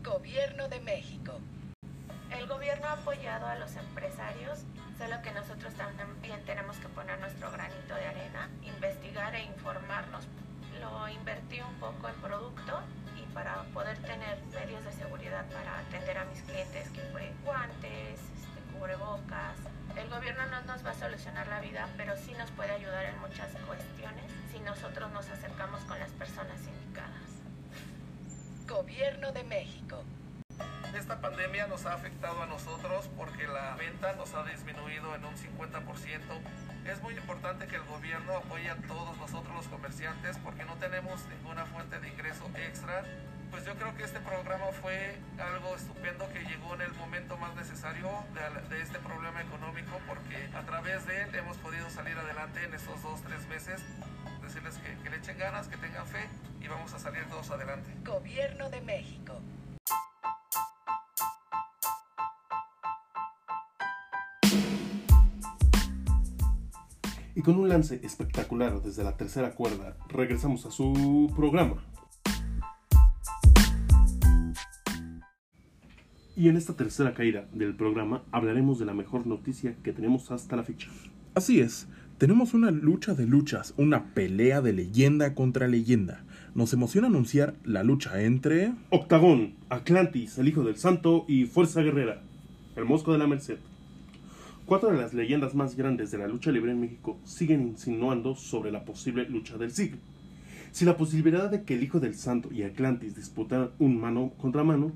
Gobierno 0.05 0.69
de 0.69 0.81
México. 0.81 1.41
El 2.31 2.47
gobierno 2.47 2.89
ha 2.89 2.93
apoyado 2.93 3.47
a 3.47 3.55
los 3.55 3.75
empresarios, 3.75 4.59
solo 4.99 5.23
que 5.23 5.31
nosotros 5.31 5.73
también 5.73 6.45
tenemos 6.45 6.77
que 6.77 6.89
poner 6.91 7.19
nuestro 7.21 7.51
granito 7.51 7.95
de 7.95 8.07
arena, 8.07 8.51
investigar 8.65 9.35
e 9.35 9.45
informarnos. 9.45 10.27
Lo 10.79 11.09
invertí 11.09 11.63
un 11.63 11.75
poco 11.77 12.07
en 12.07 12.15
producto 12.17 12.83
para 13.35 13.63
poder 13.75 13.99
tener 13.99 14.39
medios 14.55 14.85
de 14.85 14.93
seguridad 14.93 15.47
para 15.51 15.79
atender 15.79 16.19
a 16.19 16.25
mis 16.27 16.43
clientes, 16.43 16.89
que 16.91 17.01
fue 17.13 17.33
guantes, 17.45 18.21
este, 18.21 18.61
cubrebocas. 18.73 19.57
El 19.97 20.09
gobierno 20.09 20.47
no 20.47 20.63
nos 20.63 20.85
va 20.85 20.91
a 20.91 20.95
solucionar 20.95 21.47
la 21.49 21.61
vida, 21.61 21.89
pero 21.97 22.17
sí 22.17 22.33
nos 22.39 22.51
puede 22.53 22.73
ayudar 22.73 23.07
en 23.07 23.19
muchas 23.21 23.53
cuestiones 23.67 24.25
si 24.51 24.61
nosotros 24.61 25.11
nos 25.13 25.29
acercamos 25.29 25.83
con 25.85 25.99
las 25.99 26.11
personas 26.13 26.61
indicadas. 26.67 27.11
Gobierno 28.67 29.33
de 29.33 29.45
México. 29.45 30.05
Esta 30.97 31.21
pandemia 31.21 31.67
nos 31.67 31.87
ha 31.87 31.95
afectado 31.95 32.43
a 32.43 32.47
nosotros 32.47 33.09
porque 33.17 33.47
la 33.47 33.75
venta 33.77 34.13
nos 34.15 34.35
ha 34.35 34.45
disminuido 34.45 35.15
en 35.15 35.25
un 35.25 35.35
50%. 35.37 36.70
Es 36.91 37.01
muy 37.03 37.15
importante 37.15 37.69
que 37.69 37.77
el 37.77 37.85
gobierno 37.85 38.37
apoye 38.37 38.69
a 38.69 38.75
todos 38.75 39.17
nosotros 39.17 39.55
los 39.55 39.69
comerciantes 39.69 40.37
porque 40.39 40.65
no 40.65 40.75
tenemos 40.75 41.25
ninguna 41.29 41.65
fuente 41.67 42.01
de 42.01 42.09
ingreso 42.09 42.51
extra. 42.57 43.05
Pues 43.53 43.65
yo 43.65 43.77
creo 43.77 43.97
que 43.97 44.03
este 44.03 44.19
programa 44.19 44.67
fue 44.83 45.17
algo 45.39 45.77
estupendo 45.77 46.29
que 46.33 46.41
llegó 46.41 46.75
en 46.75 46.81
el 46.81 46.93
momento 46.95 47.37
más 47.37 47.55
necesario 47.55 48.11
de, 48.35 48.75
de 48.75 48.83
este 48.83 48.99
problema 48.99 49.41
económico 49.41 50.01
porque 50.09 50.51
a 50.53 50.63
través 50.63 51.07
de 51.07 51.23
él 51.23 51.35
hemos 51.37 51.57
podido 51.59 51.89
salir 51.91 52.19
adelante 52.19 52.65
en 52.65 52.75
estos 52.75 53.01
dos, 53.05 53.23
tres 53.23 53.47
meses. 53.47 53.81
Decirles 54.43 54.77
que, 54.79 55.01
que 55.01 55.11
le 55.11 55.19
echen 55.19 55.39
ganas, 55.39 55.69
que 55.69 55.77
tengan 55.77 56.05
fe 56.09 56.29
y 56.61 56.67
vamos 56.67 56.93
a 56.93 56.99
salir 56.99 57.25
todos 57.27 57.53
adelante. 57.53 57.89
Gobierno 58.05 58.69
de 58.69 58.81
México. 58.81 59.41
Y 67.41 67.43
con 67.43 67.57
un 67.59 67.71
lance 67.71 67.99
espectacular 68.03 68.83
desde 68.83 69.03
la 69.03 69.17
tercera 69.17 69.55
cuerda, 69.55 69.97
regresamos 70.11 70.67
a 70.67 70.71
su 70.71 71.33
programa. 71.35 71.83
Y 76.37 76.51
en 76.51 76.59
esta 76.59 76.75
tercera 76.75 77.15
caída 77.15 77.49
del 77.55 77.75
programa 77.75 78.25
hablaremos 78.31 78.79
de 78.79 78.85
la 78.85 78.93
mejor 78.93 79.27
noticia 79.27 79.75
que 79.83 79.95
tenemos 79.95 80.31
hasta 80.31 80.55
la 80.55 80.65
fecha. 80.65 80.91
Así 81.35 81.61
es, 81.61 81.89
tenemos 82.19 82.53
una 82.53 82.71
lucha 82.71 83.15
de 83.15 83.25
luchas, 83.25 83.73
una 83.79 84.13
pelea 84.13 84.61
de 84.61 84.75
leyenda 84.75 85.35
contra 85.35 85.67
leyenda. 85.67 86.27
Nos 86.55 86.75
emociona 86.75 87.07
anunciar 87.07 87.55
la 87.65 87.83
lucha 87.83 88.21
entre... 88.21 88.75
Octagón, 88.91 89.55
Atlantis, 89.71 90.37
el 90.37 90.49
Hijo 90.49 90.63
del 90.63 90.77
Santo 90.77 91.25
y 91.27 91.47
Fuerza 91.47 91.81
Guerrera, 91.81 92.21
el 92.77 92.85
Mosco 92.85 93.15
de 93.15 93.19
la 93.19 93.27
Merced. 93.27 93.57
Cuatro 94.67 94.91
de 94.91 94.99
las 94.99 95.15
leyendas 95.15 95.55
más 95.55 95.77
grandes 95.77 96.11
de 96.11 96.19
la 96.19 96.29
lucha 96.29 96.53
libre 96.53 96.71
en 96.71 96.81
México 96.81 97.19
siguen 97.25 97.63
insinuando 97.63 98.37
sobre 98.37 98.71
la 98.71 98.85
posible 98.85 99.29
lucha 99.29 99.59
del 99.59 99.73
siglo. 99.73 99.99
Si 100.71 100.85
la 100.85 100.97
posibilidad 100.97 101.51
de 101.51 101.65
que 101.65 101.75
el 101.75 101.83
Hijo 101.83 101.99
del 101.99 102.15
Santo 102.15 102.53
y 102.53 102.63
Atlantis 102.63 103.17
disputaran 103.17 103.71
un 103.81 104.01
mano 104.01 104.33
contra 104.39 104.63
mano, 104.63 104.93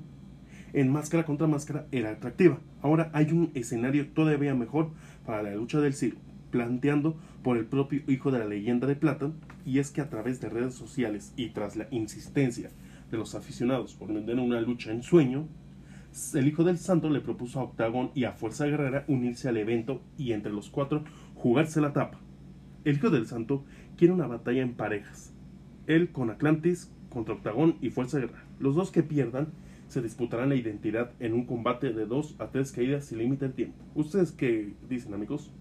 en 0.71 0.91
máscara 0.91 1.25
contra 1.25 1.47
máscara 1.47 1.87
era 1.91 2.11
atractiva. 2.11 2.59
Ahora 2.81 3.09
hay 3.13 3.31
un 3.31 3.51
escenario 3.53 4.07
todavía 4.07 4.55
mejor 4.55 4.91
para 5.25 5.43
la 5.43 5.55
lucha 5.55 5.81
del 5.81 5.93
siglo, 5.93 6.19
planteando 6.51 7.17
por 7.43 7.57
el 7.57 7.65
propio 7.65 8.01
hijo 8.07 8.31
de 8.31 8.39
la 8.39 8.45
leyenda 8.45 8.87
de 8.87 8.95
plata, 8.95 9.31
y 9.65 9.79
es 9.79 9.91
que 9.91 10.01
a 10.01 10.09
través 10.09 10.39
de 10.39 10.49
redes 10.49 10.73
sociales 10.73 11.33
y 11.35 11.49
tras 11.49 11.75
la 11.75 11.87
insistencia 11.91 12.71
de 13.11 13.17
los 13.17 13.35
aficionados 13.35 13.93
por 13.93 14.13
vender 14.13 14.39
una 14.39 14.61
lucha 14.61 14.91
en 14.91 15.03
sueño, 15.03 15.47
el 16.33 16.47
hijo 16.47 16.63
del 16.63 16.77
santo 16.77 17.09
le 17.09 17.19
propuso 17.19 17.59
a 17.59 17.63
Octagón 17.63 18.11
y 18.13 18.23
a 18.23 18.31
Fuerza 18.31 18.65
Guerrera 18.65 19.03
unirse 19.07 19.49
al 19.49 19.57
evento 19.57 20.01
y 20.17 20.31
entre 20.31 20.51
los 20.51 20.69
cuatro 20.69 21.03
jugarse 21.35 21.81
la 21.81 21.91
tapa. 21.91 22.19
El 22.85 22.95
hijo 22.95 23.09
del 23.09 23.27
santo 23.27 23.65
quiere 23.97 24.13
una 24.13 24.27
batalla 24.27 24.61
en 24.61 24.75
parejas, 24.75 25.33
él 25.87 26.11
con 26.11 26.29
Atlantis 26.29 26.89
contra 27.09 27.33
Octagón 27.33 27.75
y 27.81 27.89
Fuerza 27.89 28.19
Guerrera. 28.19 28.45
Los 28.59 28.75
dos 28.75 28.91
que 28.91 29.03
pierdan 29.03 29.47
se 29.89 30.01
disputarán 30.01 30.49
la 30.49 30.55
identidad 30.55 31.11
en 31.19 31.33
un 31.33 31.45
combate 31.45 31.91
de 31.91 32.05
dos 32.05 32.35
a 32.39 32.47
tres 32.47 32.71
caídas 32.71 33.05
sin 33.05 33.17
límite 33.17 33.47
de 33.47 33.53
tiempo. 33.53 33.83
¿Ustedes 33.93 34.31
qué 34.31 34.73
dicen 34.89 35.13
amigos? 35.13 35.51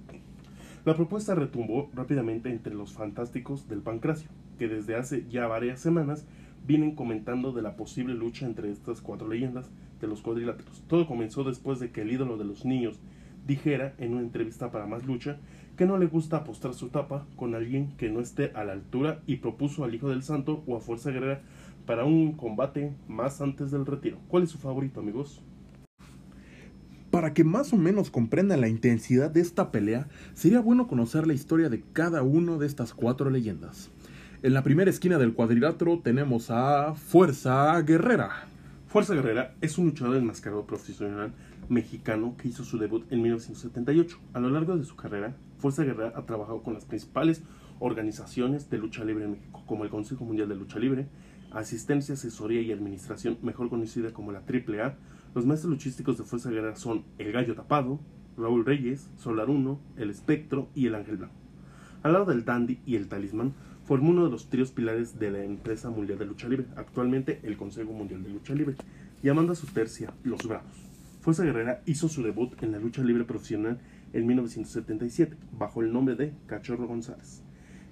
La 0.84 0.94
propuesta 0.94 1.34
retumbó 1.34 1.90
rápidamente 1.94 2.50
entre 2.50 2.74
los 2.74 2.92
fantásticos 2.92 3.68
del 3.68 3.80
Pancracio, 3.80 4.28
que 4.58 4.68
desde 4.68 4.94
hace 4.94 5.26
ya 5.28 5.46
varias 5.46 5.80
semanas 5.80 6.26
vienen 6.66 6.94
comentando 6.94 7.52
de 7.52 7.62
la 7.62 7.76
posible 7.76 8.14
lucha 8.14 8.46
entre 8.46 8.70
estas 8.70 9.00
cuatro 9.00 9.28
leyendas 9.28 9.70
de 10.00 10.06
los 10.06 10.22
cuadriláteros. 10.22 10.82
Todo 10.88 11.06
comenzó 11.06 11.44
después 11.44 11.78
de 11.80 11.90
que 11.90 12.02
el 12.02 12.12
ídolo 12.12 12.36
de 12.36 12.44
los 12.44 12.64
niños 12.64 12.98
dijera 13.46 13.94
en 13.98 14.12
una 14.12 14.22
entrevista 14.22 14.70
para 14.70 14.86
Más 14.86 15.04
Lucha 15.06 15.38
que 15.76 15.86
no 15.86 15.98
le 15.98 16.06
gusta 16.06 16.38
apostar 16.38 16.72
su 16.74 16.88
tapa 16.88 17.26
con 17.36 17.54
alguien 17.54 17.92
que 17.96 18.08
no 18.08 18.20
esté 18.20 18.52
a 18.54 18.64
la 18.64 18.72
altura 18.72 19.20
y 19.26 19.36
propuso 19.36 19.84
al 19.84 19.94
Hijo 19.94 20.08
del 20.08 20.22
Santo 20.22 20.62
o 20.66 20.76
a 20.76 20.80
Fuerza 20.80 21.10
Guerrera 21.10 21.42
para 21.84 22.04
un 22.04 22.32
combate 22.32 22.94
más 23.08 23.40
antes 23.40 23.70
del 23.70 23.84
retiro. 23.84 24.18
¿Cuál 24.28 24.44
es 24.44 24.50
su 24.50 24.58
favorito, 24.58 25.00
amigos? 25.00 25.42
Para 27.10 27.34
que 27.34 27.44
más 27.44 27.72
o 27.72 27.76
menos 27.76 28.10
comprendan 28.10 28.60
la 28.60 28.68
intensidad 28.68 29.30
de 29.30 29.40
esta 29.40 29.70
pelea, 29.70 30.08
sería 30.32 30.60
bueno 30.60 30.88
conocer 30.88 31.26
la 31.26 31.34
historia 31.34 31.68
de 31.68 31.82
cada 31.92 32.22
uno 32.22 32.58
de 32.58 32.66
estas 32.66 32.94
cuatro 32.94 33.30
leyendas. 33.30 33.90
En 34.44 34.52
la 34.52 34.62
primera 34.62 34.90
esquina 34.90 35.16
del 35.16 35.32
cuadrilátero 35.32 36.00
tenemos 36.00 36.50
a 36.50 36.94
Fuerza 36.94 37.80
Guerrera. 37.80 38.44
Fuerza 38.88 39.14
Guerrera 39.14 39.54
es 39.62 39.78
un 39.78 39.86
luchador 39.86 40.16
enmascarado 40.16 40.66
profesional 40.66 41.32
mexicano 41.70 42.36
que 42.36 42.48
hizo 42.48 42.62
su 42.62 42.76
debut 42.76 43.10
en 43.10 43.22
1978. 43.22 44.18
A 44.34 44.40
lo 44.40 44.50
largo 44.50 44.76
de 44.76 44.84
su 44.84 44.96
carrera, 44.96 45.34
Fuerza 45.56 45.82
Guerrera 45.82 46.12
ha 46.14 46.26
trabajado 46.26 46.62
con 46.62 46.74
las 46.74 46.84
principales 46.84 47.42
organizaciones 47.78 48.68
de 48.68 48.76
lucha 48.76 49.02
libre 49.02 49.24
en 49.24 49.30
México, 49.30 49.64
como 49.64 49.84
el 49.84 49.88
Consejo 49.88 50.26
Mundial 50.26 50.50
de 50.50 50.56
Lucha 50.56 50.78
Libre, 50.78 51.06
Asistencia, 51.50 52.12
Asesoría 52.12 52.60
y 52.60 52.70
Administración, 52.70 53.38
mejor 53.40 53.70
conocida 53.70 54.12
como 54.12 54.30
la 54.30 54.40
AAA. 54.40 54.96
Los 55.34 55.46
maestros 55.46 55.70
luchísticos 55.70 56.18
de 56.18 56.24
Fuerza 56.24 56.50
Guerrera 56.50 56.76
son 56.76 57.06
El 57.16 57.32
Gallo 57.32 57.54
Tapado, 57.54 57.98
Raúl 58.36 58.66
Reyes, 58.66 59.08
Solar 59.16 59.48
1, 59.48 59.80
El 59.96 60.10
Espectro 60.10 60.68
y 60.74 60.86
El 60.86 60.96
Ángel 60.96 61.16
Blanco. 61.16 61.44
Al 62.02 62.12
lado 62.12 62.26
del 62.26 62.44
Dandy 62.44 62.80
y 62.84 62.96
el 62.96 63.08
Talismán, 63.08 63.54
formó 63.84 64.10
uno 64.10 64.24
de 64.24 64.30
los 64.30 64.48
tríos 64.48 64.72
pilares 64.72 65.18
de 65.18 65.30
la 65.30 65.44
empresa 65.44 65.90
mundial 65.90 66.18
de 66.18 66.26
lucha 66.26 66.48
libre, 66.48 66.66
actualmente 66.76 67.40
el 67.42 67.56
Consejo 67.56 67.92
Mundial 67.92 68.22
de 68.22 68.30
Lucha 68.30 68.54
Libre, 68.54 68.76
llamando 69.22 69.52
a 69.52 69.56
su 69.56 69.66
tercia 69.66 70.12
Los 70.24 70.46
Bravos. 70.46 70.90
Fuerza 71.20 71.44
Guerrera 71.44 71.82
hizo 71.86 72.08
su 72.08 72.22
debut 72.22 72.62
en 72.62 72.72
la 72.72 72.78
lucha 72.78 73.02
libre 73.02 73.24
profesional 73.24 73.78
en 74.12 74.26
1977, 74.26 75.36
bajo 75.58 75.82
el 75.82 75.92
nombre 75.92 76.16
de 76.16 76.32
Cachorro 76.46 76.86
González. 76.86 77.42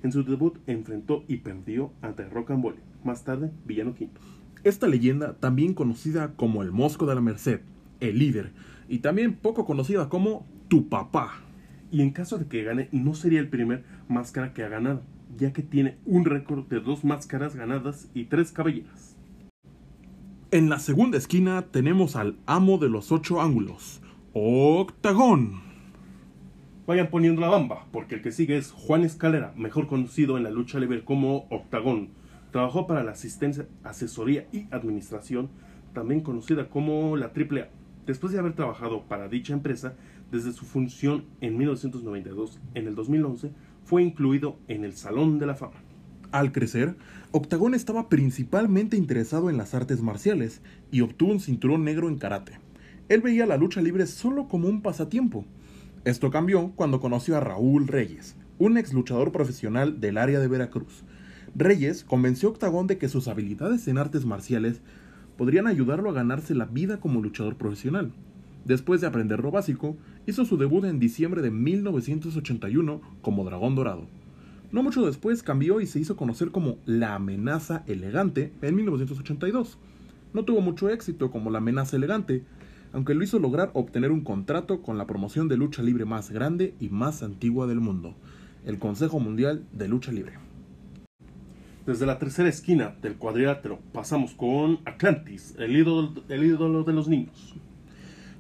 En 0.03 0.13
su 0.13 0.25
debut 0.25 0.59
enfrentó 0.67 1.25
y 1.29 1.39
perdió 1.39 1.93
ante 2.01 2.29
Rocambole, 2.29 2.79
más 3.05 3.25
tarde 3.25 3.51
Villano 3.65 3.95
Quinto. 3.95 4.21
Esta 4.65 4.87
leyenda, 4.87 5.35
también 5.35 5.75
conocida 5.75 6.35
como 6.37 6.63
el 6.63 6.73
Mosco 6.73 7.07
de 7.07 7.15
la 7.15 7.21
Merced, 7.21 7.61
el 8.01 8.19
líder, 8.19 8.53
y 8.89 8.99
también 8.99 9.35
poco 9.35 9.65
conocida 9.65 10.09
como 10.09 10.47
Tu 10.69 10.89
Papá. 10.89 11.41
Y 11.91 12.01
en 12.01 12.11
caso 12.11 12.39
de 12.39 12.47
que 12.47 12.65
gane, 12.65 12.89
no 12.93 13.15
sería 13.15 13.41
el 13.41 13.49
primer 13.49 13.85
máscara 14.09 14.55
que 14.55 14.63
ha 14.63 14.69
ganado, 14.69 15.03
ya 15.37 15.53
que 15.53 15.63
tiene 15.63 15.99
un 16.05 16.25
récord 16.25 16.67
de 16.67 16.81
dos 16.81 17.05
máscaras 17.05 17.57
ganadas 17.57 18.09
y 18.15 18.25
tres 18.25 18.53
cabelleras. 18.53 19.17
En 20.51 20.69
la 20.69 20.79
segunda 20.79 21.17
esquina 21.17 21.63
tenemos 21.63 22.17
al 22.17 22.37
amo 22.47 22.79
de 22.79 22.91
los 22.91 23.11
ocho 23.11 23.41
ángulos, 23.41 24.03
Octagón. 24.35 25.63
Vayan 26.87 27.11
poniendo 27.11 27.41
la 27.41 27.49
bamba, 27.49 27.87
porque 27.93 28.17
el 28.17 28.23
que 28.23 28.33
sigue 28.33 28.59
es 28.59 28.71
Juan 28.71 29.05
Escalera, 29.05 29.55
mejor 29.57 29.87
conocido 29.87 30.37
en 30.37 30.43
la 30.43 30.51
lucha 30.51 30.79
libre 30.79 31.05
como 31.05 31.47
Octagón. 31.49 32.11
Trabajó 32.51 32.87
para 32.87 33.03
la 33.03 33.13
asistencia, 33.13 33.67
asesoría 33.83 34.47
y 34.53 34.67
administración, 34.71 35.49
también 35.95 36.21
conocida 36.21 36.69
como 36.69 37.17
la 37.17 37.27
AAA. 37.27 37.69
Después 38.05 38.33
de 38.33 38.41
haber 38.41 38.55
trabajado 38.55 39.05
para 39.05 39.29
dicha 39.29 39.55
empresa, 39.55 39.95
desde 40.31 40.53
su 40.53 40.65
función 40.65 41.25
en 41.41 41.57
1992, 41.57 42.61
en 42.75 42.89
el 42.89 42.95
2011 42.95 43.53
fue 43.85 44.03
incluido 44.03 44.57
en 44.69 44.85
el 44.85 44.95
Salón 44.95 45.39
de 45.39 45.47
la 45.47 45.55
Fama. 45.55 45.83
Al 46.31 46.51
crecer, 46.51 46.97
Octagón 47.31 47.75
estaba 47.75 48.09
principalmente 48.09 48.97
interesado 48.97 49.51
en 49.51 49.59
las 49.59 49.75
artes 49.75 50.01
marciales 50.01 50.63
y 50.91 51.03
obtuvo 51.03 51.33
un 51.33 51.41
cinturón 51.41 51.85
negro 51.85 52.09
en 52.09 52.17
karate. 52.17 52.59
Él 53.09 53.21
veía 53.21 53.47
la 53.47 53.59
lucha 53.59 53.83
libre 53.83 54.07
solo 54.07 54.49
como 54.49 54.69
un 54.69 54.81
pasatiempo. 54.81 55.45
Esto 56.05 56.31
cambió 56.31 56.73
cuando 56.75 57.01
conoció 57.01 57.37
a 57.37 57.41
Raúl 57.41 57.87
Reyes, 57.87 58.35
un 58.59 58.79
ex 58.79 58.93
luchador 58.93 59.31
profesional 59.31 60.01
del 60.01 60.17
área 60.17 60.41
de 60.41 60.49
Veracruz. 60.49 61.05
Reyes 61.55 62.05
convenció 62.05 62.49
a 62.49 62.53
Octagón 62.53 62.87
de 62.87 62.97
que 62.97 63.11
sus 63.11 63.29
habilidades 63.29 63.87
en 63.89 63.99
artes 63.99 64.25
marciales 64.25 64.81
podrían 65.37 65.67
ayudarlo 65.67 66.09
a 66.09 66.15
ganarse 66.15 66.55
la 66.55 66.65
vida 66.65 66.99
como 66.99 67.21
luchador 67.21 67.57
profesional. 67.57 68.13
Después 68.65 69.01
de 69.01 69.07
aprender 69.07 69.41
lo 69.41 69.51
básico, 69.51 69.97
hizo 70.27 70.45
su 70.45 70.57
debut 70.57 70.85
en 70.85 70.99
diciembre 70.99 71.43
de 71.43 71.51
1981 71.51 73.01
como 73.21 73.45
Dragón 73.45 73.75
Dorado. 73.75 74.07
No 74.71 74.83
mucho 74.83 75.05
después 75.05 75.43
cambió 75.43 75.81
y 75.81 75.87
se 75.87 75.99
hizo 75.99 76.17
conocer 76.17 76.51
como 76.51 76.79
La 76.87 77.15
Amenaza 77.15 77.85
Elegante 77.87 78.53
en 78.63 78.75
1982. 78.77 79.79
No 80.33 80.45
tuvo 80.45 80.61
mucho 80.61 80.89
éxito 80.89 81.31
como 81.31 81.51
La 81.51 81.59
Amenaza 81.59 81.97
Elegante, 81.97 82.45
aunque 82.93 83.15
lo 83.15 83.23
hizo 83.23 83.39
lograr 83.39 83.71
obtener 83.75 84.13
un 84.13 84.23
contrato 84.23 84.81
con 84.81 84.97
la 84.97 85.07
promoción 85.07 85.49
de 85.49 85.57
lucha 85.57 85.83
libre 85.83 86.05
más 86.05 86.31
grande 86.31 86.75
y 86.81 86.89
más 86.89 87.23
antigua 87.23 87.67
del 87.67 87.81
mundo, 87.81 88.15
el 88.65 88.79
Consejo 88.79 89.21
Mundial 89.21 89.65
de 89.73 89.89
Lucha 89.89 90.13
Libre. 90.13 90.35
Desde 91.85 92.07
la 92.07 92.19
tercera 92.19 92.49
esquina 92.49 92.95
del 93.03 93.17
cuadrilátero 93.17 93.81
pasamos 93.93 94.35
con 94.35 94.79
Atlantis, 94.85 95.55
el 95.59 95.77
ídolo, 95.77 96.15
el 96.29 96.45
ídolo 96.45 96.85
de 96.85 96.93
los 96.93 97.09
niños. 97.09 97.57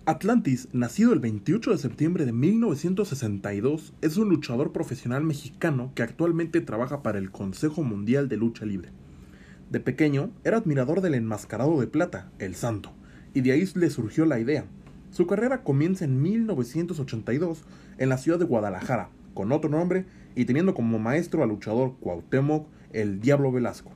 Atlantis, 0.05 0.69
nacido 0.73 1.12
el 1.12 1.21
28 1.21 1.71
de 1.71 1.79
septiembre 1.79 2.27
de 2.27 2.33
1962, 2.33 3.95
es 4.01 4.17
un 4.17 4.31
luchador 4.31 4.73
profesional 4.73 5.23
mexicano 5.23 5.93
que 5.95 6.03
actualmente 6.03 6.61
trabaja 6.61 7.05
para 7.05 7.19
el 7.19 7.31
Consejo 7.31 7.85
Mundial 7.85 8.29
de 8.29 8.37
Lucha 8.37 8.67
Libre. 8.67 8.88
De 9.71 9.79
pequeño 9.79 10.31
era 10.43 10.57
admirador 10.57 11.03
del 11.03 11.15
enmascarado 11.15 11.79
de 11.79 11.87
plata, 11.87 12.33
el 12.41 12.57
santo, 12.57 12.91
y 13.33 13.43
de 13.43 13.53
ahí 13.53 13.65
le 13.77 13.91
surgió 13.91 14.27
la 14.27 14.41
idea. 14.41 14.65
Su 15.12 15.29
carrera 15.29 15.62
comienza 15.62 16.05
en 16.05 16.21
1982 16.21 17.62
en 17.99 18.09
la 18.09 18.19
ciudad 18.19 18.41
de 18.41 18.45
Guadalajara, 18.45 19.09
con 19.35 19.53
otro 19.53 19.71
nombre 19.71 20.05
y 20.35 20.47
teniendo 20.47 20.75
como 20.75 20.99
maestro 20.99 21.45
al 21.45 21.51
luchador 21.51 21.95
Cuauhtémoc 22.01 22.67
el 22.93 23.21
Diablo 23.21 23.53
Velasco. 23.53 23.93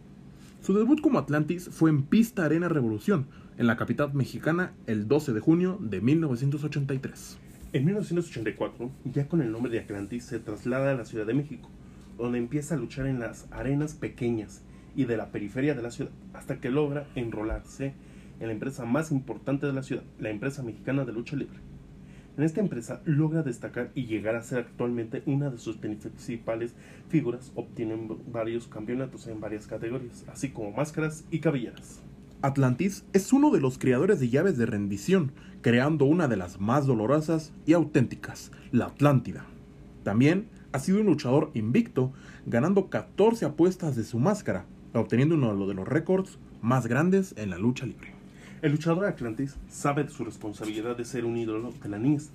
Su 0.60 0.72
debut 0.72 1.00
como 1.00 1.18
Atlantis 1.18 1.68
fue 1.68 1.90
en 1.90 2.02
Pista 2.02 2.44
Arena 2.44 2.68
Revolución, 2.68 3.26
en 3.58 3.66
la 3.66 3.76
capital 3.76 4.12
mexicana, 4.12 4.74
el 4.86 5.08
12 5.08 5.32
de 5.32 5.40
junio 5.40 5.78
de 5.80 6.00
1983. 6.00 7.38
En 7.72 7.84
1984, 7.84 8.90
ya 9.04 9.28
con 9.28 9.40
el 9.40 9.50
nombre 9.50 9.72
de 9.72 9.80
Atlantis, 9.80 10.24
se 10.24 10.38
traslada 10.38 10.92
a 10.92 10.94
la 10.94 11.04
Ciudad 11.06 11.26
de 11.26 11.34
México, 11.34 11.70
donde 12.18 12.38
empieza 12.38 12.74
a 12.74 12.78
luchar 12.78 13.06
en 13.06 13.18
las 13.18 13.46
arenas 13.50 13.94
pequeñas 13.94 14.62
y 14.94 15.04
de 15.04 15.16
la 15.16 15.32
periferia 15.32 15.74
de 15.74 15.82
la 15.82 15.90
ciudad, 15.90 16.12
hasta 16.34 16.60
que 16.60 16.70
logra 16.70 17.06
enrolarse 17.14 17.94
en 18.40 18.48
la 18.48 18.52
empresa 18.52 18.84
más 18.84 19.10
importante 19.10 19.66
de 19.66 19.72
la 19.72 19.82
ciudad, 19.82 20.04
la 20.18 20.30
empresa 20.30 20.62
mexicana 20.62 21.04
de 21.04 21.12
lucha 21.12 21.36
libre. 21.36 21.58
En 22.36 22.44
esta 22.44 22.60
empresa 22.60 23.00
logra 23.06 23.42
destacar 23.42 23.90
y 23.94 24.04
llegar 24.04 24.36
a 24.36 24.42
ser 24.42 24.58
actualmente 24.58 25.22
una 25.24 25.48
de 25.48 25.56
sus 25.56 25.78
principales 25.78 26.74
figuras, 27.08 27.52
obtienen 27.54 28.08
varios 28.30 28.68
campeonatos 28.68 29.26
en 29.28 29.40
varias 29.40 29.66
categorías, 29.66 30.26
así 30.28 30.50
como 30.50 30.72
máscaras 30.72 31.24
y 31.30 31.40
cabelleras. 31.40 32.02
Atlantis 32.42 33.04
es 33.12 33.32
uno 33.32 33.50
de 33.50 33.60
los 33.60 33.78
creadores 33.78 34.20
de 34.20 34.28
llaves 34.28 34.58
de 34.58 34.66
rendición, 34.66 35.32
creando 35.62 36.04
una 36.04 36.28
de 36.28 36.36
las 36.36 36.60
más 36.60 36.86
dolorosas 36.86 37.52
y 37.64 37.72
auténticas, 37.72 38.52
la 38.72 38.86
Atlántida. 38.86 39.46
También 40.02 40.48
ha 40.72 40.78
sido 40.78 41.00
un 41.00 41.06
luchador 41.06 41.50
invicto, 41.54 42.12
ganando 42.44 42.90
14 42.90 43.46
apuestas 43.46 43.96
de 43.96 44.04
su 44.04 44.18
máscara, 44.18 44.66
obteniendo 44.92 45.34
uno 45.34 45.66
de 45.66 45.74
los 45.74 45.88
récords 45.88 46.38
más 46.60 46.86
grandes 46.86 47.34
en 47.38 47.50
la 47.50 47.58
lucha 47.58 47.86
libre. 47.86 48.12
El 48.62 48.72
luchador 48.72 49.06
Atlantis 49.06 49.56
sabe 49.68 50.04
de 50.04 50.10
su 50.10 50.24
responsabilidad 50.24 50.96
de 50.96 51.04
ser 51.04 51.24
un 51.24 51.36
ídolo 51.36 51.72
de 51.82 51.88
la 51.88 51.98
niñez. 51.98 52.30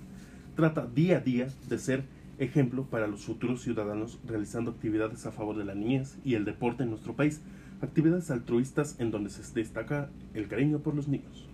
Trata 0.56 0.86
día 0.86 1.18
a 1.18 1.20
día 1.20 1.48
de 1.68 1.78
ser 1.78 2.04
ejemplo 2.38 2.84
para 2.84 3.06
los 3.06 3.24
futuros 3.24 3.62
ciudadanos 3.62 4.18
realizando 4.26 4.72
actividades 4.72 5.26
a 5.26 5.32
favor 5.32 5.56
de 5.56 5.64
la 5.64 5.74
niñez 5.74 6.18
y 6.24 6.34
el 6.34 6.44
deporte 6.44 6.82
en 6.82 6.90
nuestro 6.90 7.14
país, 7.14 7.40
actividades 7.82 8.30
altruistas 8.30 8.96
en 8.98 9.10
donde 9.10 9.30
se 9.30 9.42
destaca 9.54 10.08
el 10.34 10.48
cariño 10.48 10.78
por 10.78 10.94
los 10.94 11.08
niños. 11.08 11.48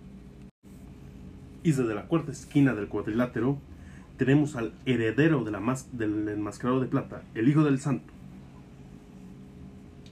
Y 1.63 1.71
desde 1.71 1.93
la 1.93 2.07
cuarta 2.07 2.31
esquina 2.31 2.73
del 2.73 2.87
cuadrilátero 2.87 3.57
tenemos 4.17 4.55
al 4.55 4.73
heredero 4.85 5.43
del 5.43 6.29
enmascarado 6.29 6.79
de 6.79 6.87
plata, 6.87 7.23
el 7.35 7.49
hijo 7.49 7.63
del 7.63 7.79
santo. 7.79 8.13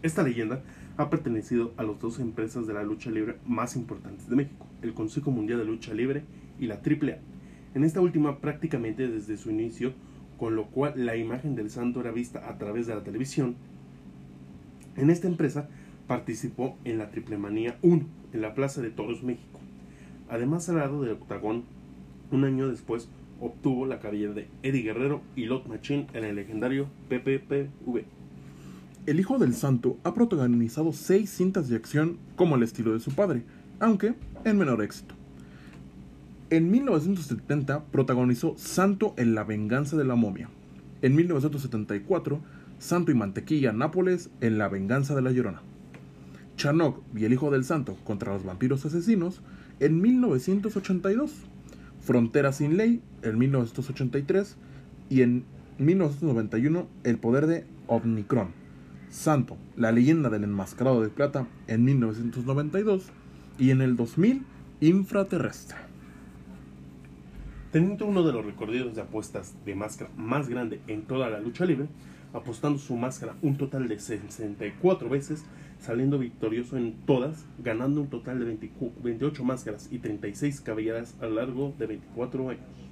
Esta 0.02 0.24
leyenda 0.24 0.62
ha 0.98 1.10
pertenecido 1.10 1.74
a 1.78 1.84
las 1.84 2.00
dos 2.00 2.20
empresas 2.20 2.68
de 2.68 2.74
la 2.74 2.84
lucha 2.84 3.12
libre 3.12 3.38
más 3.46 3.76
importantes 3.76 4.30
de 4.30 4.36
México, 4.36 4.68
el 4.82 4.94
Consejo 4.94 5.32
Mundial 5.32 5.60
de 5.60 5.66
Lucha 5.66 5.94
Libre 5.94 6.24
y 6.60 6.68
la 6.68 6.76
AAA. 6.76 7.18
En 7.76 7.84
esta 7.84 8.02
última 8.02 8.40
prácticamente 8.40 9.08
desde 9.08 9.38
su 9.38 9.52
inicio, 9.52 9.94
con 10.38 10.56
lo 10.56 10.68
cual 10.68 11.06
la 11.06 11.16
imagen 11.16 11.56
del 11.56 11.70
santo 11.70 12.00
era 12.00 12.12
vista 12.12 12.50
a 12.50 12.58
través 12.58 12.88
de 12.88 12.96
la 12.96 13.04
televisión. 13.04 13.56
En 14.96 15.10
esta 15.10 15.28
empresa 15.28 15.70
participó 16.08 16.78
en 16.86 16.98
la 16.98 17.12
Triple 17.12 17.38
Manía 17.38 17.78
1 17.82 18.06
en 18.34 18.42
la 18.42 18.54
Plaza 18.54 18.82
de 18.82 18.90
Toros, 18.90 19.24
México. 19.24 19.60
Además, 20.30 20.68
al 20.70 20.78
lado 20.78 21.02
del 21.02 21.14
octagón, 21.14 21.64
un 22.32 22.44
año 22.44 22.68
después 22.68 23.10
obtuvo 23.40 23.86
la 23.86 24.00
cabellera 24.00 24.34
de 24.34 24.48
Eddie 24.64 24.82
Guerrero 24.82 25.22
y 25.36 25.46
Lot 25.46 25.68
Machine 25.68 26.08
en 26.14 26.24
el 26.24 26.36
legendario 26.36 26.88
PPPV. 27.10 28.04
El 29.06 29.20
hijo 29.20 29.38
del 29.38 29.54
santo 29.54 29.98
ha 30.04 30.14
protagonizado 30.14 30.92
seis 30.92 31.30
cintas 31.30 31.70
de 31.70 31.78
acción 31.78 32.18
como 32.36 32.56
el 32.56 32.64
estilo 32.64 32.94
de 32.94 33.00
su 33.00 33.12
padre, 33.12 33.44
aunque 33.80 34.16
en 34.44 34.58
menor 34.58 34.82
éxito. 34.82 35.16
En 36.50 36.72
1970 36.72 37.86
protagonizó 37.86 38.56
Santo 38.58 39.14
en 39.18 39.36
la 39.36 39.44
venganza 39.44 39.98
de 39.98 40.06
la 40.06 40.16
momia. 40.16 40.50
En 41.02 41.16
1974, 41.16 42.40
Santo 42.80 43.12
y 43.12 43.16
Mantequilla 43.16 43.74
Nápoles 43.74 44.30
en 44.42 44.58
la 44.58 44.68
venganza 44.68 45.14
de 45.14 45.22
la 45.22 45.32
Llorona. 45.32 45.62
Chanok 46.58 47.02
y 47.16 47.26
el 47.26 47.34
hijo 47.34 47.52
del 47.52 47.64
santo 47.64 47.96
contra 48.04 48.34
los 48.34 48.44
vampiros 48.44 48.86
asesinos 48.86 49.42
en 49.80 50.02
1982. 50.02 51.32
Frontera 52.02 52.52
sin 52.52 52.78
ley 52.78 53.02
en 53.22 53.38
1983 53.38 54.58
y 55.10 55.22
en 55.22 55.46
1991 55.78 56.88
El 57.04 57.18
poder 57.18 57.48
de 57.48 57.66
Omnicron. 57.88 58.50
Santo, 59.10 59.58
la 59.76 59.92
leyenda 59.92 60.30
del 60.30 60.44
enmascarado 60.44 61.02
de 61.02 61.10
plata 61.10 61.48
en 61.68 61.86
1992 61.86 63.06
y 63.58 63.72
en 63.72 63.82
el 63.82 63.96
2000 63.96 64.44
Infraterrestre. 64.80 65.78
Teniendo 67.72 68.06
uno 68.06 68.24
de 68.24 68.32
los 68.32 68.46
recorridos 68.46 68.96
de 68.96 69.02
apuestas 69.02 69.56
de 69.66 69.76
máscara 69.76 70.12
más 70.16 70.50
grande 70.50 70.82
en 70.88 71.04
toda 71.04 71.30
la 71.30 71.40
lucha 71.40 71.66
libre, 71.66 71.88
apostando 72.34 72.80
su 72.80 72.96
máscara 72.96 73.36
un 73.42 73.58
total 73.58 73.88
de 73.88 74.00
64 74.00 75.10
veces, 75.10 75.44
saliendo 75.80 76.20
victorioso 76.20 76.78
en 76.78 76.94
todas, 77.06 77.46
ganando 77.60 78.02
un 78.02 78.10
total 78.10 78.40
de 78.40 78.58
28 79.04 79.44
máscaras 79.44 79.90
y 79.92 80.00
36 80.00 80.62
cabelleras 80.62 81.16
a 81.22 81.26
lo 81.26 81.36
largo 81.36 81.74
de 81.78 81.88
24 81.88 82.50
años. 82.50 82.88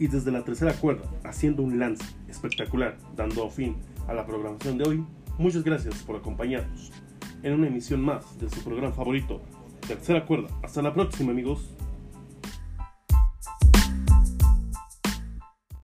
y 0.00 0.06
desde 0.06 0.32
la 0.32 0.42
tercera 0.42 0.72
cuerda, 0.72 1.04
haciendo 1.24 1.62
un 1.62 1.78
lance 1.78 2.02
espectacular, 2.26 2.96
dando 3.14 3.50
fin 3.50 3.76
a 4.08 4.14
la 4.14 4.26
programación 4.26 4.78
de 4.78 4.88
hoy, 4.88 5.04
muchas 5.36 5.62
gracias 5.62 5.94
por 6.04 6.16
acompañarnos 6.16 6.90
en 7.42 7.52
una 7.52 7.66
emisión 7.66 8.00
más 8.00 8.38
de 8.40 8.48
su 8.48 8.64
programa 8.64 8.94
favorito, 8.94 9.42
Tercera 9.86 10.24
Cuerda. 10.24 10.48
Hasta 10.62 10.80
la 10.80 10.94
próxima 10.94 11.32
amigos. 11.32 11.68